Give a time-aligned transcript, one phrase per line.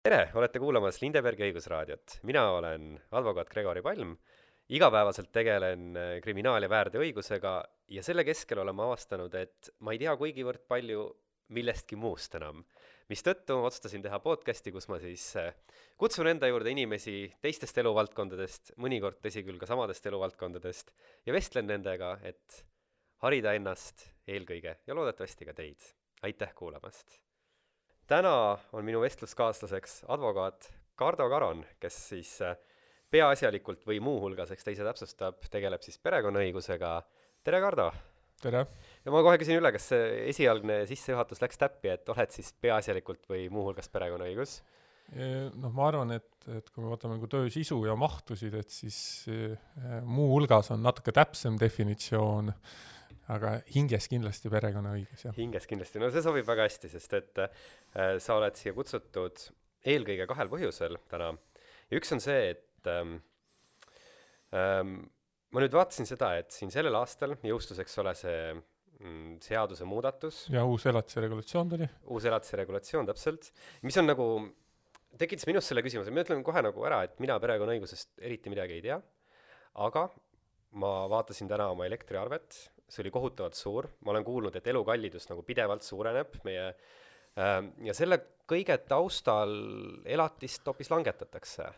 [0.00, 2.20] tere, olete kuulamas Lindebergi õigusraadiot.
[2.28, 4.14] mina olen advokaat Gregori Palm,
[4.72, 7.52] igapäevaselt tegelen äh, kriminaal- ja väärteoõigusega
[7.96, 11.04] ja selle keskel olen ma avastanud, et ma ei tea kuigivõrd palju
[11.52, 12.64] millestki muust enam.
[13.10, 15.52] mistõttu otsustasin teha podcasti, kus ma siis äh,
[15.98, 20.94] kutsun enda juurde inimesi teistest eluvaldkondadest, mõnikord tõsi küll ka samadest eluvaldkondadest,
[21.26, 22.64] ja vestlen nendega, et
[23.20, 25.92] harida ennast eelkõige ja loodetavasti ka teid.
[26.22, 27.20] aitäh kuulamast!
[28.10, 30.66] Täna on minu vestluskaaslaseks advokaat
[30.98, 32.56] Kardo Karon, kes siis äh,
[33.10, 36.90] peaasjalikult või muuhulgas, eks ta ise täpsustab, tegeleb siis perekonnaõigusega.
[37.46, 37.86] tere, Kardo!
[38.42, 38.64] tere!
[39.04, 43.30] ja ma kohe küsin üle, kas see esialgne sissejuhatus läks täppi, et oled siis peaasjalikult
[43.30, 44.58] või muuhulgas perekonnaõigus?
[45.10, 48.98] noh, ma arvan, et, et kui me vaatame nagu töö sisu ja mahtusid, et siis
[50.06, 52.52] muuhulgas on natuke täpsem definitsioon,
[53.30, 55.36] aga hinges kindlasti perekonnaõigus, jah.
[55.38, 59.44] hinges kindlasti, no see sobib väga hästi, sest et äh, sa oled siia kutsutud
[59.90, 61.32] eelkõige kahel põhjusel täna.
[61.90, 63.18] ja üks on see, et ähm,
[64.56, 64.96] ähm,
[65.50, 70.46] ma nüüd vaatasin seda, et siin sellel aastal jõustus, eks ole, see mm, seadusemuudatus.
[70.54, 71.90] ja uus elatise regulatsioon tuli.
[72.10, 73.52] uus elatise regulatsioon, täpselt,
[73.86, 74.26] mis on nagu,
[75.20, 78.84] tekitas minus selle küsimuse, ma ütlen kohe nagu ära, et mina perekonnaõigusest eriti midagi ei
[78.88, 79.00] tea,
[79.86, 80.08] aga
[80.80, 82.60] ma vaatasin täna oma elektriarvet,
[82.90, 87.94] see oli kohutavalt suur, ma olen kuulnud, et elukallidus nagu pidevalt suureneb, meie äh, ja
[87.96, 89.54] selle kõige taustal
[90.04, 91.70] elatist hoopis langetatakse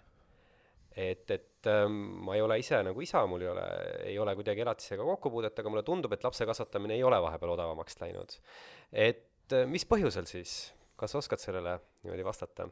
[0.96, 3.66] et, et ähm, ma ei ole ise nagu isa, mul ei ole,
[4.12, 7.98] ei ole kuidagi elatisega kokkupuudet, aga mulle tundub, et lapse kasvatamine ei ole vahepeal odavamaks
[8.02, 8.38] läinud.
[8.92, 12.68] et äh, mis põhjusel siis, kas oskad sellele niimoodi vastata?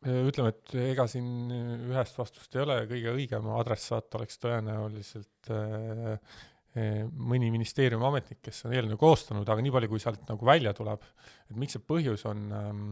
[0.00, 1.50] ütleme, et ega siin
[1.90, 6.38] ühest vastust ei ole, kõige õigem adressaat oleks tõenäoliselt äh, äh,
[6.74, 11.02] mõni ministeeriumi ametnik, kes on eelnõu koostanud, aga nii palju, kui sealt nagu välja tuleb,
[11.50, 12.84] et miks see põhjus on ähm,,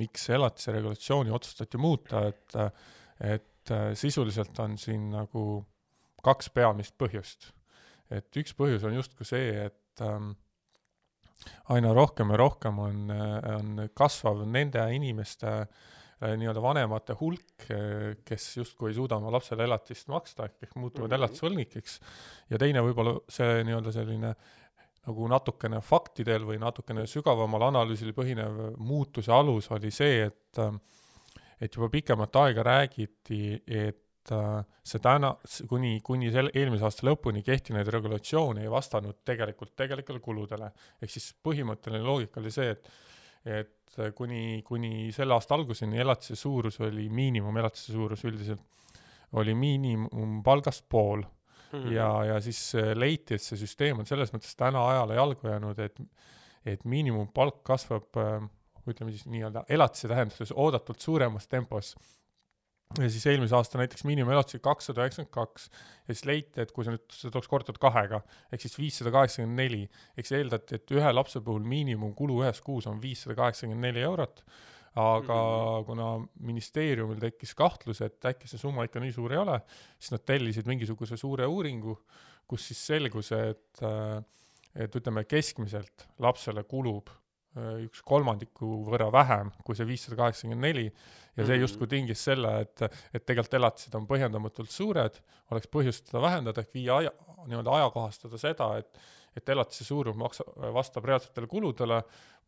[0.00, 2.56] miks elatise regulatsiooni otsustati muuta, et
[3.20, 5.64] et et äh, sisuliselt on siin nagu
[6.24, 7.52] kaks peamist põhjust.
[8.10, 10.32] et üks põhjus on justkui see, et ähm,
[11.70, 17.66] aina rohkem ja rohkem on, äh, on kasvav nende inimeste äh, nii-öelda vanemate hulk,
[18.28, 21.18] kes justkui ei suuda oma lapsele elatist maksta, ehk, muutuvad mm -hmm.
[21.18, 22.00] elatisvõlgnikeks,
[22.50, 24.34] ja teine võib-olla see nii-öelda selline
[25.06, 30.74] nagu natukene faktidel või natukene sügavamal analüüsil põhinev muutuse alus oli see, et äh,
[31.60, 35.34] et juba pikemat aega räägiti, et äh, see täna,
[35.68, 40.72] kuni, kuni selle, eelmise aasta lõpuni kehtinud regulatsioon ei vastanud tegelikult tegelikele kuludele.
[41.02, 42.88] ehk siis põhimõtteline loogika oli see, et
[43.44, 48.60] et kuni, kuni selle aasta alguseni elatise suurus oli, miinimumelatise suurus üldiselt
[49.40, 51.78] oli miinimumpalgast pool mm.
[51.78, 51.92] -hmm.
[51.92, 56.00] ja, ja siis leiti, et see süsteem on selles mõttes täna ajale jalgu jäänud, et
[56.66, 58.42] et miinimumpalk kasvab äh,
[58.88, 61.94] ütleme siis nii-öelda elatise tähenduses oodatult suuremas tempos.
[62.98, 65.68] Ja siis eelmise aasta näiteks miinimumelatis oli kakssada üheksakümmend kaks.
[66.08, 69.62] Ja siis leiti, et kui sa nüüd, seda tuleks korrutada kahega, ehk siis viissada kaheksakümmend
[69.62, 69.84] neli,
[70.16, 74.42] ehk siis eeldati, et ühe lapse puhul miinimumkulu ühes kuus on viissada kaheksakümmend neli eurot,
[74.98, 75.86] aga mm -hmm.
[75.86, 76.08] kuna
[76.50, 79.60] ministeeriumil tekkis kahtlus, et äkki see summa ikka nii suur ei ole,
[79.98, 81.94] siis nad tellisid mingisuguse suure uuringu,
[82.46, 83.86] kus siis selgus, et
[84.74, 87.08] et ütleme, keskmiselt lapsele kulub
[87.58, 90.86] üks kolmandiku võrra vähem kui see viissada kaheksakümmend neli.
[91.36, 91.62] Ja see mhm.
[91.64, 92.82] justkui tingis selle, et,
[93.14, 95.20] et tegelikult elatised on põhjendamatult suured,
[95.54, 97.12] oleks põhjust seda vähendada ehk viia aja,
[97.46, 99.00] nii-öelda ajakohastada seda, et
[99.36, 100.42] et elatise suurus maksa-,
[100.74, 102.00] vastab reaalsetele kuludele,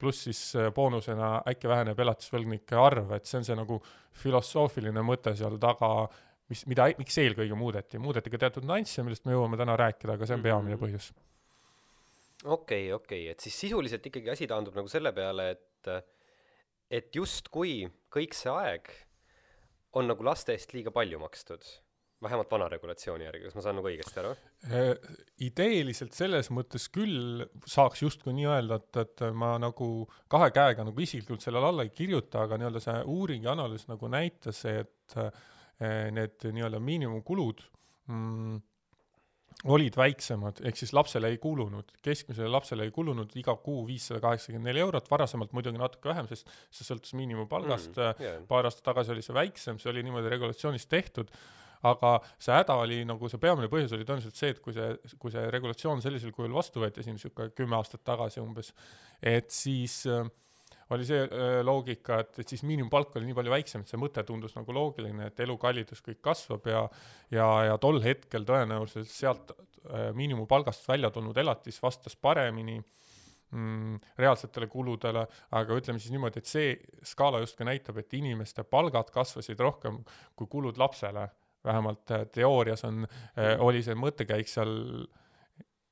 [0.02, 3.78] pluss siis äh, boonusena äkki väheneb elatisvõlgnike arv, et see on see nagu
[4.18, 6.08] filosoofiline mõte seal taga,
[6.50, 10.26] mis, mida, miks eelkõige muudeti, muudeti ka teatud nüansse, millest me jõuame täna rääkida, aga
[10.26, 10.82] see on peamine mhm.
[10.82, 11.12] põhjus
[12.44, 15.92] okei okay,, okei okay., et siis sisuliselt ikkagi asi taandub nagu selle peale, et
[16.92, 18.90] et justkui kõik see aeg
[19.98, 21.64] on nagu laste eest liiga palju makstud,
[22.22, 24.32] vähemalt vana regulatsiooni järgi, kas ma saan nagu õigesti aru?
[24.68, 24.92] Äh,
[25.44, 29.88] ideeliselt selles mõttes küll saaks justkui nii öelda, et, et ma nagu
[30.32, 34.12] kahe käega nagu isiklikult sellele alla ei kirjuta, aga nii-öelda see uuring ja analüüs nagu
[34.12, 35.18] näitas, et
[35.82, 37.64] need nii-öelda miinimumkulud
[38.06, 38.60] mm,
[39.64, 44.70] olid väiksemad, ehk siis lapsele ei kulunud, keskmisele lapsele ei kulunud iga kuu viissada kaheksakümmend
[44.70, 48.38] neli eurot, varasemalt muidugi natuke vähem, sest see sõltus miinimumpalgast mm,, yeah.
[48.48, 51.30] paar aastat tagasi oli see väiksem, see oli niimoodi regulatsioonis tehtud,
[51.88, 55.34] aga see häda oli nagu, see peamine põhjus oli tõenäoliselt see, et kui see, kui
[55.34, 58.72] see regulatsioon sellisel kujul vastu võeti siin niisugune kümme aastat tagasi umbes,
[59.22, 60.26] et siis äh,
[60.94, 61.26] oli see
[61.64, 65.28] loogika, et, et siis miinimumpalk oli nii palju väiksem, et see mõte tundus nagu loogiline,
[65.30, 66.86] et elukallidus kõik kasvab ja
[67.32, 69.54] ja, ja tol hetkel tõenäoliselt sealt
[70.14, 72.76] miinimumpalgast välja tulnud elatis vastas paremini
[73.52, 75.24] mm, reaalsetele kuludele,
[75.58, 76.74] aga ütleme siis niimoodi, et see
[77.06, 80.00] skaala justkui näitab, et inimeste palgad kasvasid rohkem
[80.36, 81.28] kui kulud lapsele.
[81.64, 84.72] vähemalt äh, teoorias on äh,, oli see mõttekäik seal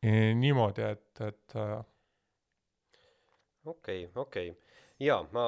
[0.03, 1.55] äh, niimoodi, et, et
[3.65, 4.70] okei okay,, okei okay.
[5.01, 5.45] Jaa, ma,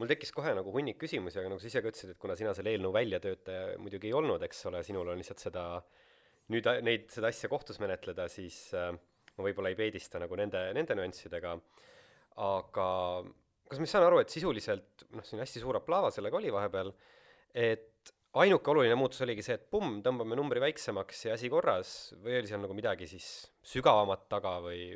[0.00, 2.54] mul tekkis kohe nagu hunnik küsimusi, aga nagu sa ise ka ütlesid, et kuna sina
[2.56, 5.66] selle eelnõu väljatöötaja muidugi ei olnud, eks ole, sinul on lihtsalt seda,
[6.52, 8.90] nüüd neid, seda asja kohtus menetleda, siis äh,
[9.36, 11.54] ma võib-olla ei peedista nagu nende, nende nüanssidega,
[12.42, 12.88] aga
[13.72, 16.92] kas ma saan aru, et sisuliselt noh, siin hästi suur aplaava sellega oli vahepeal,
[17.56, 18.12] et
[18.42, 22.50] ainuke oluline muutus oligi see, et pumm, tõmbame numbri väiksemaks ja asi korras või oli
[22.50, 23.28] seal nagu midagi siis
[23.72, 24.90] sügavamat taga või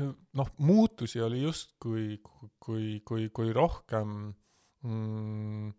[0.00, 4.14] noh, muutusi oli justkui, kui, kui, kui, kui rohkem
[4.86, 5.72] mm,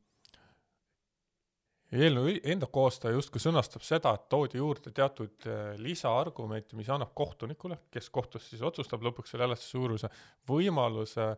[1.99, 7.79] eelnõu enda koostaja justkui sõnastab seda, et toodi juurde teatud äh, lisaargumente, mis annab kohtunikule,
[7.93, 10.11] kes kohtus siis otsustab lõpuks selle elatise suuruse,
[10.49, 11.31] võimaluse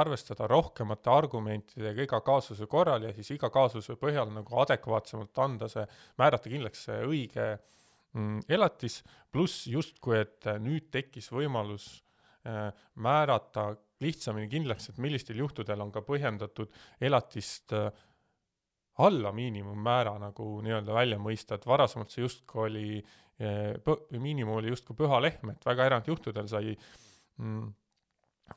[0.00, 5.82] arvestada rohkemate argumentidega iga kaasuse korral ja siis iga kaasuse põhjal nagu adekvaatsemalt anda see,
[6.20, 7.48] määrata kindlaks see õige
[8.14, 9.00] mm, elatis,
[9.34, 11.90] pluss justkui, et nüüd tekkis võimalus
[12.94, 13.64] määrata
[14.00, 16.70] lihtsamini kindlaks, et millistel juhtudel on ka põhjendatud
[17.04, 17.90] elatist äh,
[19.00, 22.86] alla miinimummäära nagu nii-öelda välja mõista, et varasemalt see justkui oli
[23.84, 27.70] põ-, miinimum oli justkui püha lehm, et väga erandjuhtudel sai mm,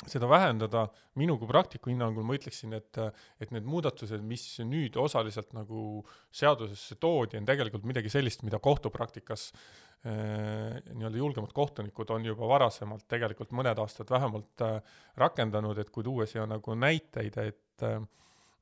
[0.10, 0.88] seda vähendada,
[1.20, 3.00] minu kui praktiku hinnangul ma ütleksin, et,
[3.42, 6.04] et need muudatused, mis nüüd osaliselt nagu
[6.34, 13.08] seadusesse toodi, on tegelikult midagi sellist, mida kohtupraktikas eh, nii-öelda julgemad kohtunikud on juba varasemalt
[13.12, 14.80] tegelikult mõned aastad vähemalt eh,
[15.22, 17.88] rakendanud, et kui tuua siia nagu näiteid, et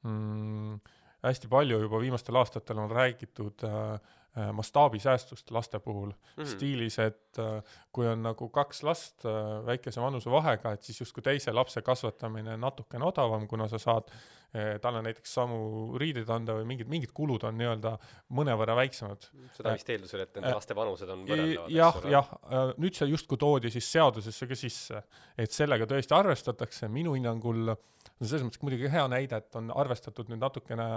[0.03, 0.81] mm,
[1.25, 4.17] hästi palju juba viimastel aastatel on räägitud äh,
[4.53, 6.47] mastaabisäästust laste puhul mm, -hmm.
[6.47, 11.51] stiilis, et äh, kui on nagu kaks last äh, väikese vanusevahega, et siis justkui teise
[11.51, 14.07] lapse kasvatamine natukene odavam, kuna sa saad
[14.55, 17.97] äh, talle näiteks samu riideid anda või mingid, mingid kulud on nii-öelda
[18.29, 19.27] mõnevõrra väiksemad.
[19.57, 23.11] seda vist eeldusel, et nende äh, laste vanused on võrreldavad, jah, jah, äh, nüüd see
[23.11, 25.03] justkui toodi siis seadusesse ka sisse,
[25.37, 27.83] et sellega tõesti arvestatakse, minu hinnangul äh,
[28.21, 30.87] no selles mõttes muidugi hea näide, et on arvestatud nüüd natukene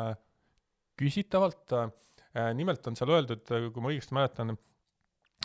[1.00, 1.90] küsitavalt äh,,
[2.54, 4.54] nimelt on seal öeldud, kui ma õigesti mäletan,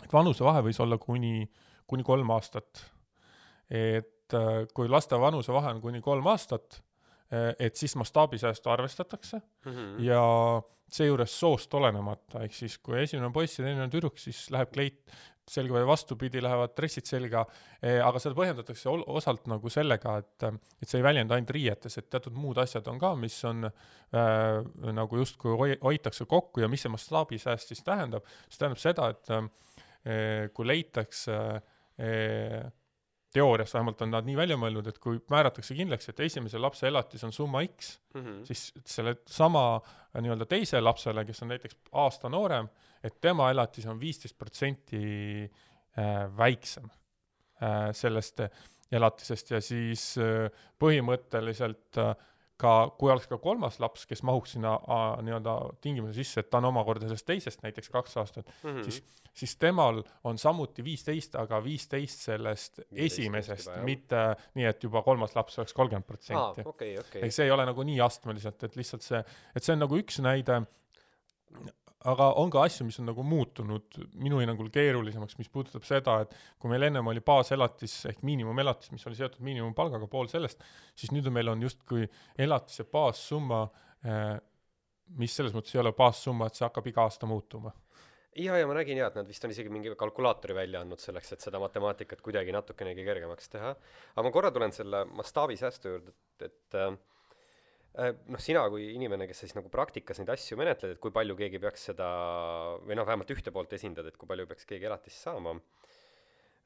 [0.04, 1.44] et vanusevahe võis olla kuni,
[1.86, 2.84] kuni kolm aastat.
[3.70, 6.80] et äh, kui laste vanusevahe on kuni kolm aastat
[7.30, 10.00] äh,, et siis mastaabisäästu arvestatakse mm -hmm.
[10.02, 10.22] ja
[10.90, 14.72] seejuures soost olenemata, ehk siis kui esimene on poiss ja teine on tüdruk, siis läheb
[14.72, 15.12] kleit
[15.50, 17.44] selga või vastupidi, lähevad dressid selga
[17.82, 22.10] eh,, aga seda põhjendatakse osalt nagu sellega, et et see ei väljenda ainult riietes, et
[22.10, 24.60] teatud muud asjad on ka, mis on äh,
[24.96, 29.34] nagu justkui hoi-, hoitakse kokku ja mis see mastaabisääst siis tähendab, see tähendab seda, et
[29.36, 32.70] äh, kui leitakse äh,
[33.32, 37.22] teoorias vähemalt on nad nii välja mõelnud, et kui määratakse kindlaks, et esimese lapse elatis
[37.26, 38.44] on summa X mm, -hmm.
[38.48, 39.80] siis selle sama
[40.18, 42.68] nii-öelda teise lapsele, kes on näiteks aasta noorem,
[43.04, 45.02] et tema elatis on viisteist protsenti
[45.44, 46.88] äh, väiksem
[47.62, 48.42] äh, sellest
[48.92, 50.50] elatisest ja siis äh,
[50.80, 52.00] põhimõtteliselt
[52.60, 54.74] ka, kui oleks ka kolmas laps, kes mahuks sinna
[55.24, 58.84] nii-öelda tingimuse sisse, et ta on omakorda sellest teisest näiteks kaks aastat mm, -hmm.
[58.84, 59.02] siis
[59.34, 64.22] siis temal on samuti viisteist, aga viisteist sellest 15 esimesest, mitte
[64.58, 66.66] nii, et juba kolmas laps oleks kolmkümmend protsenti.
[66.66, 66.96] Okay.
[67.22, 69.22] ehk see ei ole nagu nii astmeliselt, et lihtsalt see,
[69.54, 70.60] et see on nagu üks näide,
[72.08, 76.32] aga on ka asju, mis on nagu muutunud minu hinnangul keerulisemaks, mis puudutab seda, et
[76.60, 80.64] kui meil ennem oli baaselatis ehk miinimumelatis, mis oli seotud miinimumpalgaga, pool sellest,
[80.96, 82.08] siis nüüd on meil on justkui
[82.40, 83.66] elatise baassumma,
[84.06, 84.32] eh,
[85.20, 87.74] mis selles mõttes ei ole baassumma, et see hakkab iga aasta muutuma
[88.36, 91.34] ja, ja ma nägin jaa, et nad vist on isegi mingi kalkulaatori välja andnud selleks,
[91.34, 93.74] et seda matemaatikat kuidagi natukenegi kergemaks teha.
[94.14, 96.78] aga ma korra tulen selle mastaabisäästu juurde, et, et
[97.98, 101.60] noh, sina kui inimene, kes siis nagu praktikas neid asju menetled, et kui palju keegi
[101.62, 102.08] peaks seda
[102.84, 105.56] või noh, vähemalt ühte poolt esindad, et kui palju peaks keegi elatist saama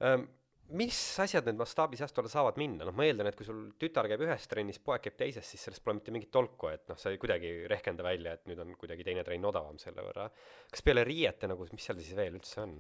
[0.04, 0.26] ähm,,
[0.73, 4.25] mis asjad need mastaabisäästu alla saavad minna, noh ma eeldan, et kui sul tütar käib
[4.25, 7.21] ühes trennis, poeg käib teises, siis sellest pole mitte mingit tolku, et noh, sa ei
[7.21, 10.28] kuidagi rehkenda välja, et nüüd on kuidagi teine trenn odavam selle võrra.
[10.73, 12.78] kas peale riiete nagu, mis seal siis veel üldse on?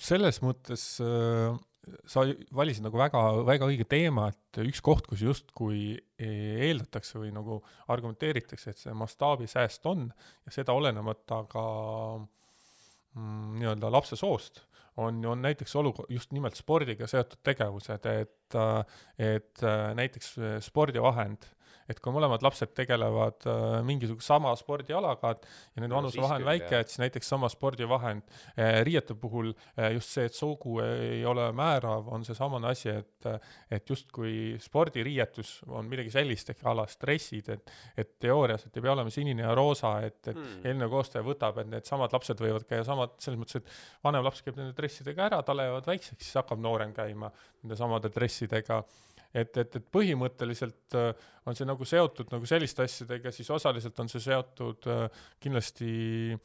[0.00, 1.56] selles mõttes äh,
[2.08, 2.24] sa
[2.56, 7.60] valisid nagu väga, väga õige teema, et üks koht, kus justkui eeldatakse või nagu
[7.92, 11.66] argumenteeritakse, et see mastaabisääst on ja seda olenemata ka
[13.14, 14.64] mm, nii-öelda lapse soost
[14.96, 18.58] on, on näiteks olukord, just nimelt spordiga seotud tegevused, et,
[19.20, 19.66] et
[19.98, 20.32] näiteks
[20.64, 21.44] spordivahend
[21.88, 26.40] et kui mõlemad lapsed tegelevad äh, mingisuguse sama spordialaga ja nende No vanuse siis vahe
[26.40, 28.24] on väike, et siis näiteks sama spordivahend
[28.56, 33.30] äh, riiete puhul äh, just see, et sugu ei ole määrav, on seesamane asi, et
[33.70, 38.84] et justkui spordiriietus on midagi sellist ehk a la stressid, et et teoorias, et ei
[38.84, 40.62] pea olema sinine ja roosa, et, et Hmm.
[40.68, 44.58] eelnõu koostaja võtab, et needsamad lapsed võivad käia samad, selles mõttes, et vanem laps käib
[44.60, 48.82] nende dressidega ära, talle jäävad väikseks, siis hakkab noorem käima nende samade dressidega.
[49.34, 51.10] Et, et, et põhimõtteliselt äh,
[51.46, 56.36] on see nagu seotud nagu selliste asjadega, siis osaliselt on see seotud äh, kindlasti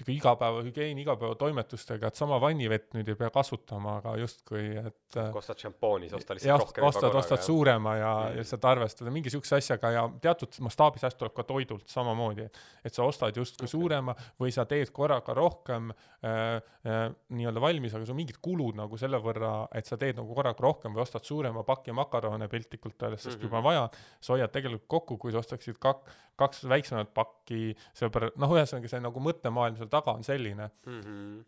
[0.00, 5.42] niisugune igapäevahügieen, igapäevatoimetustega, et sama vannivett nüüd ei pea kasutama, aga justkui, et äh, kui
[5.42, 8.38] ostad šampooni, siis osta lihtsalt jah, rohkem ostad, ostad suurema ja Mm.
[8.38, 12.48] lihtsalt arvestada mingi siukse asjaga ja teatud mastaabisääst tuleb ka toidult samamoodi.
[12.84, 13.72] et sa ostad justkui okay.
[13.72, 18.78] suurema või sa teed korraga rohkem äh, äh, nii-öelda valmis, aga sul on mingid kulud
[18.78, 23.02] nagu selle võrra, et sa teed nagu korraga rohkem või ostad suurema paki makarone piltlikult
[23.02, 23.40] öeldes, sest mm.
[23.40, 23.44] -hmm.
[23.46, 23.88] juba on vaja,
[24.20, 26.08] sa hoiad tegelikult kokku, kui sa ostaksid kak-,
[26.40, 30.70] kaks väiksemat pakki, sellepärast, noh, ühesõnaga see nagu mõttemaailm seal taga on selline.
[30.86, 31.00] mm.
[31.00, 31.44] -hmm.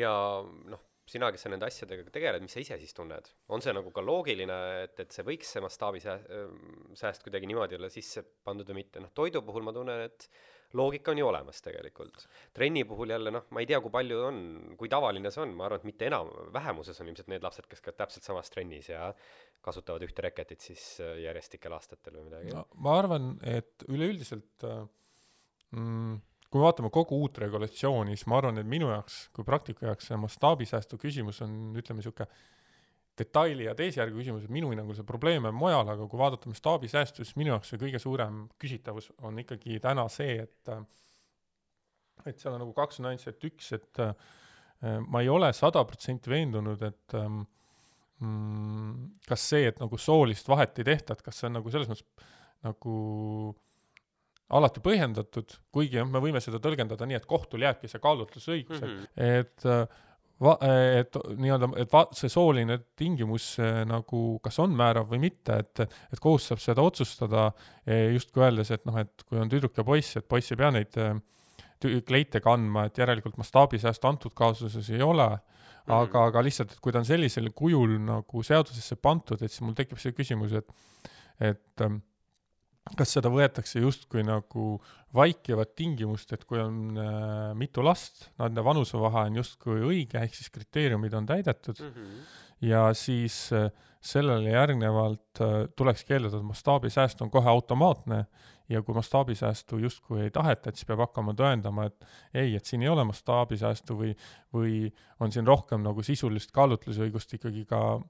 [0.00, 0.12] ja
[0.72, 3.30] noh, sina, kes sa nende asjadega tegeled, mis sa ise siis tunned?
[3.48, 6.26] on see nagu ka loogiline, et, et see võiks see mastaabisääst,
[6.98, 10.28] sääst kuidagi niimoodi olla sisse pandud või mitte, noh toidu puhul ma tunnen, et
[10.76, 12.26] loogika on ju olemas tegelikult.
[12.52, 14.38] trenni puhul jälle noh, ma ei tea, kui palju on,
[14.78, 17.84] kui tavaline see on, ma arvan, et mitte enam, vähemuses on ilmselt need lapsed, kes
[17.84, 19.12] käivad täpselt samas trennis ja
[19.66, 24.82] kasutavad ühte reketit siis äh, järjestikel aastatel või midagi no ma arvan, et üleüldiselt äh,
[25.74, 26.18] mm,
[26.50, 30.10] kui me vaatame kogu uut regulatsiooni, siis ma arvan, et minu jaoks kui praktiku jaoks
[30.10, 32.28] see mastaabisäästu küsimus on, ütleme, niisugune
[33.16, 37.24] detaili ja teesjärgu küsimus, et minu hinnangul see probleem on mujal, aga kui vaadata mastaabisäästu,
[37.24, 40.72] siis minu jaoks see kõige suurem küsitavus on ikkagi täna see, et
[42.26, 44.14] et seal on nagu kaks nüanssi, et üks, et äh,
[45.06, 47.42] ma ei ole sada protsenti veendunud, et ähm,
[48.20, 51.90] mm, kas see, et nagu soolist vahet ei tehta, et kas see on nagu selles
[51.92, 52.32] mõttes
[52.66, 52.96] nagu
[54.54, 58.86] alati põhjendatud, kuigi jah, me võime seda tõlgendada nii, et kohtul jääbki see kaalutlusõigus mm.
[58.86, 59.40] mm, -hmm.
[59.40, 60.04] et äh,
[60.42, 60.58] va-,
[61.00, 65.82] et nii-öelda, et va-, see sooline tingimus äh, nagu kas on määrav või mitte, et
[65.86, 67.48] et kohus saab seda otsustada
[67.86, 70.70] eh, justkui öeldes, et noh, et kui on tüdruk ja poiss, et poiss ei pea
[70.74, 71.16] neid äh,
[72.06, 75.28] kleite kandma, et järelikult mastaabisäästu antud kaasuses ei ole,
[75.86, 79.76] aga, aga lihtsalt, et kui ta on sellisel kujul nagu seadusesse pandud, et siis mul
[79.76, 80.70] tekib see küsimus, et
[81.36, 81.98] et ähm,
[82.94, 84.76] kas seda võetakse justkui nagu
[85.16, 90.52] vaikivat tingimust, et kui on äh, mitu last, nende vanusevahe on justkui õige, ehk siis
[90.54, 92.20] kriteeriumid on täidetud Mm -hmm.
[92.60, 98.26] ja siis äh, sellele järgnevalt äh, tuleks keelduda, et mastaabisääst on kohe automaatne
[98.68, 102.82] ja kui mastaabisäästu justkui ei taheta, et siis peab hakkama tõendama, et ei, et siin
[102.82, 104.16] ei ole mastaabisäästu või,
[104.54, 108.00] või on siin rohkem nagu sisulist kaalutlusõigust ikkagi ka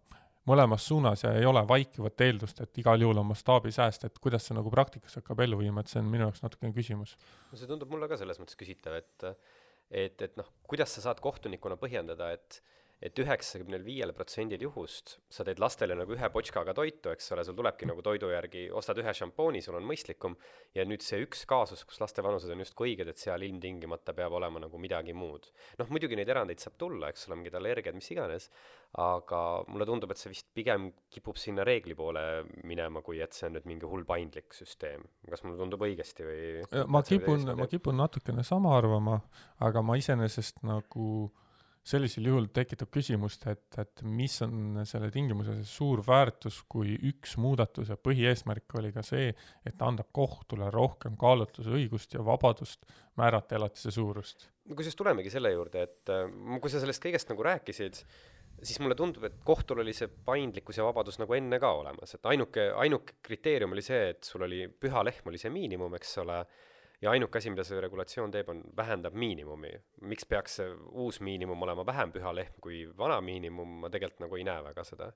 [0.47, 4.57] mõlemas suunas ja ei ole vaikivat eeldust, et igal juhul on mastaabisääst, et kuidas see
[4.57, 7.17] nagu praktikas hakkab ellu viima, et see on minu jaoks natukene küsimus.
[7.51, 9.31] no see tundub mulle ka selles mõttes küsitav, et
[9.91, 12.61] et, et noh, kuidas sa saad kohtunikuna põhjendada, et
[13.05, 17.57] et üheksakümnel viiel protsendil juhust sa teed lastele nagu ühe potškaga toitu, eks ole, sul
[17.59, 20.37] tulebki nagu toidu järgi, ostad ühe šampooni, sul on mõistlikum,
[20.77, 24.39] ja nüüd see üks kaasus, kus laste vanused on justkui õiged, et seal ilmtingimata peab
[24.41, 25.51] olema nagu midagi muud.
[25.79, 28.49] noh, muidugi neid erandeid saab tulla, eks ole, mingid allergiad, mis iganes,
[28.97, 33.51] aga mulle tundub, et see vist pigem kipub sinna reegli poole minema, kui et see
[33.51, 35.05] on nüüd mingi hull paindlik süsteem.
[35.29, 36.45] kas mulle tundub õigesti või?
[36.89, 39.21] ma kipun, ma kipun natukene sama arvama,
[39.61, 41.29] aga ma iseenesest nagu
[41.87, 47.99] sellisel juhul tekitab küsimust, et, et mis on selle tingimuse suur väärtus, kui üks muudatuse
[48.03, 49.31] põhieesmärk oli ka see,
[49.67, 52.89] et anda kohtule rohkem kaalutlusõigust ja vabadust
[53.21, 54.49] määrata elatise suurust.
[54.67, 56.27] no kusjuures tulemegi selle juurde, et äh,
[56.61, 58.03] kui sa sellest kõigest nagu rääkisid,
[58.63, 62.31] siis mulle tundub, et kohtul oli see paindlikkus ja vabadus nagu enne ka olemas, et
[62.33, 66.43] ainuke, ainuke kriteerium oli see, et sul oli püha lehm oli see miinimum, eks ole,
[67.03, 69.73] ja ainuke asi, mida see regulatsioon teeb, on vähendab miinimumi.
[70.11, 74.37] miks peaks see uus miinimum olema vähem püha lehm kui vana miinimum, ma tegelikult nagu
[74.37, 75.11] ei näe väga seda.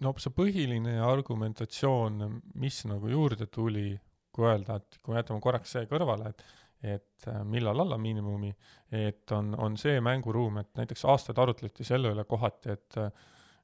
[0.00, 3.98] no see põhiline argumentatsioon, mis nagu juurde tuli,
[4.32, 6.48] kui öelda, et kui me jätame korraks see kõrvale, et
[6.80, 8.54] et äh, millal alla miinimumi,
[8.96, 12.96] et on, on see mänguruum, et näiteks aastaid arutleti selle üle kohati, et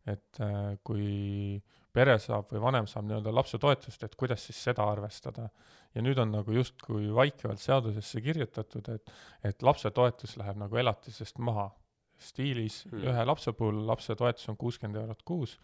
[0.07, 1.57] et äh, kui
[1.97, 5.49] pere saab või vanem saab nii-öelda lapsetoetust, et kuidas siis seda arvestada.
[5.95, 9.13] ja nüüd on nagu justkui vaikivalt seadusesse kirjutatud, et,
[9.49, 11.71] et lapsetoetus läheb nagu elatisest maha.
[12.17, 13.03] stiilis hmm.
[13.11, 15.59] ühe lapse puhul lapsetoetus on kuuskümmend eurot kuus,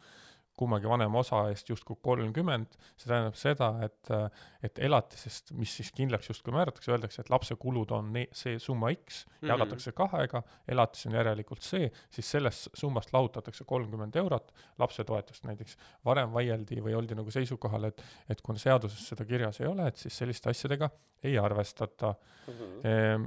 [0.58, 4.10] kummagi vanema osa eest justkui kolmkümmend, see tähendab seda, et,
[4.66, 8.92] et elatisest, mis siis kindlaks justkui määratakse, öeldakse, et lapse kulud on ne-, see summa
[8.92, 9.52] X mm, -hmm.
[9.52, 15.76] jagatakse kahega, elatis on järelikult see, siis sellest summast lahutatakse kolmkümmend eurot lapsetoetust näiteks.
[16.04, 19.96] varem vaieldi või oldi nagu seisukohal, et, et kuna seaduses seda kirjas ei ole, et
[19.96, 20.90] siis selliste asjadega
[21.22, 22.52] ei arvestata mm.
[22.52, 22.86] -hmm.
[22.86, 23.24] Ehm,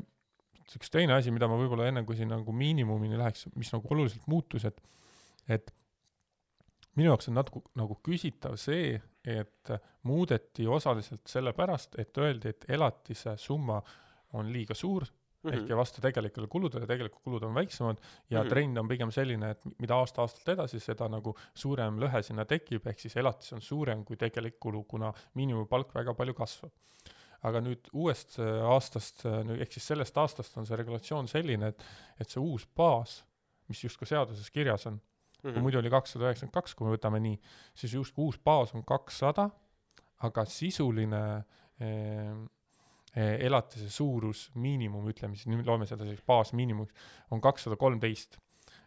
[0.75, 4.27] üks teine asi, mida ma võib-olla enne, kui siin nagu miinimumini läheks, mis nagu oluliselt
[4.27, 4.81] muutus, et,
[5.47, 5.73] et
[6.95, 9.71] minu jaoks on natuke nagu küsitav see, et
[10.07, 13.79] muudeti osaliselt sellepärast, et öeldi, et elatise summa
[14.37, 15.57] on liiga suur mm, -hmm.
[15.57, 17.97] ehk ei vasta tegelikele kuludele, tegelikud kulud on väiksemad
[18.29, 18.49] ja mm -hmm.
[18.49, 22.99] trend on pigem selline, et mida aasta-aastalt edasi, seda nagu suurem lõhe sinna tekib, ehk
[22.99, 26.71] siis elatis on suurem kui tegelik kulu, kuna miinimumpalk väga palju kasvab.
[27.45, 29.25] aga nüüd uuest aastast,
[29.59, 31.83] ehk siis sellest aastast on see regulatsioon selline, et,
[32.19, 33.25] et see uus baas,
[33.67, 35.01] mis justkui seaduses kirjas on
[35.45, 35.61] mm -hmm.
[35.61, 37.37] muidu oli kakssada üheksakümmend kaks, kui me võtame nii,
[37.75, 39.49] siis justkui uus baas on kakssada,
[40.23, 41.21] aga sisuline
[41.79, 42.31] eh,
[43.15, 46.93] eh, elatise suurus, miinimum, ütleme siis, nüüd loeme seda selliseks baasmiinimumiks,
[47.31, 48.39] on kakssada kolmteist.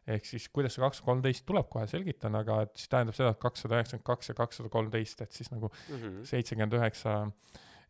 [0.09, 3.39] ehk siis kuidas see kakssada kolmteist tuleb, kohe selgitan, aga et siis tähendab seda, et
[3.39, 6.23] kakssada üheksakümmend kaks ja kakssada kolmteist, et siis nagu mhm.
[6.25, 7.31] seitsekümmend üheksa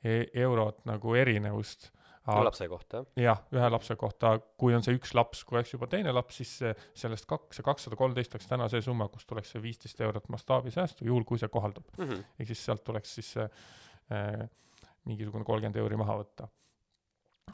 [0.02, 1.92] e-, eurot nagu erinevust
[2.28, 3.40] ühe lapse kohta, jah?
[3.54, 6.52] ühe lapse kohta, kui on see üks laps, kui oleks juba teine laps, siis
[6.98, 11.06] sellest kaks, see kakssada kolmteist oleks täna see summa, kust tuleks see viisteist eurot mastaabisäästu,
[11.08, 12.04] juhul kui see kohaldub mm.
[12.04, 12.24] -hmm.
[12.38, 14.48] ehk siis sealt tuleks siis äh,
[15.04, 16.48] mingisugune kolmkümmend euri maha võtta.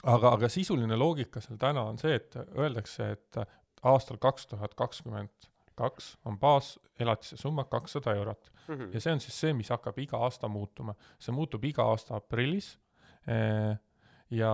[0.02, 3.42] aga, aga sisuline loogika seal täna on see, et öeldakse, et
[3.82, 8.74] aastal kaks tuhat kakskümmend kaks on baaselatise summa kakssada eurot mm.
[8.74, 8.94] -hmm.
[8.94, 10.94] ja see on siis see, mis hakkab iga aasta muutuma.
[11.18, 12.78] see muutub iga aasta aprillis
[13.28, 13.78] äh,
[14.30, 14.52] ja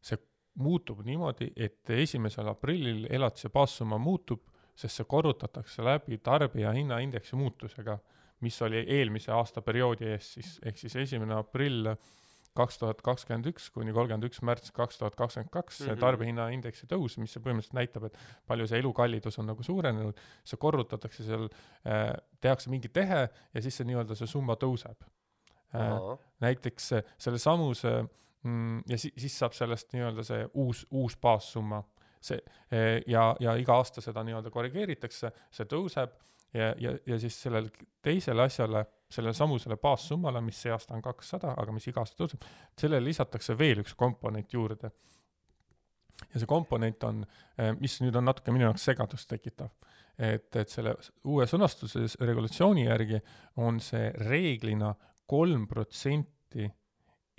[0.00, 0.18] see
[0.62, 4.46] muutub niimoodi, et esimesel aprillil elatise baassumma muutub,
[4.76, 7.98] sest see korrutatakse läbi tarbijahinnaindeksi muutusega,
[8.44, 11.94] mis oli eelmise aasta perioodi eest siis, ehk siis esimene aprill
[12.56, 16.00] kaks tuhat kakskümmend üks kuni kolmkümmend üks märts kaks tuhat kakskümmend kaks, see mhm.
[16.04, 21.26] tarbijahinnaindeksi tõus, mis see põhimõtteliselt näitab, et palju see elukallidus on nagu suurenenud, see korrutatakse
[21.26, 22.12] seal äh,,
[22.44, 25.08] tehakse mingi tehe ja siis see nii-öelda see summa tõuseb
[25.76, 26.12] äh,.
[26.44, 28.25] näiteks selle samuse äh, mm,.
[28.88, 31.82] Ja si-, siis saab sellest nii-öelda see uus, uus baassumma.
[32.26, 32.38] see
[32.72, 36.14] eh, ja, ja iga aasta seda nii-öelda korrigeeritakse, see tõuseb
[36.54, 37.70] ja, ja, ja siis sellele
[38.02, 42.46] teisele asjale, sellele samusele baassummale, mis see aasta on kakssada, aga mis iga aasta tõuseb,
[42.78, 44.90] sellele lisatakse veel üks komponent juurde.
[46.32, 47.24] ja see komponent on,
[47.58, 49.70] eh, mis nüüd on natuke minu jaoks segadust tekitav,
[50.18, 53.20] et, et selle uue sõnastuse regulatsiooni järgi
[53.56, 54.94] on see reeglina
[55.26, 56.70] kolm protsenti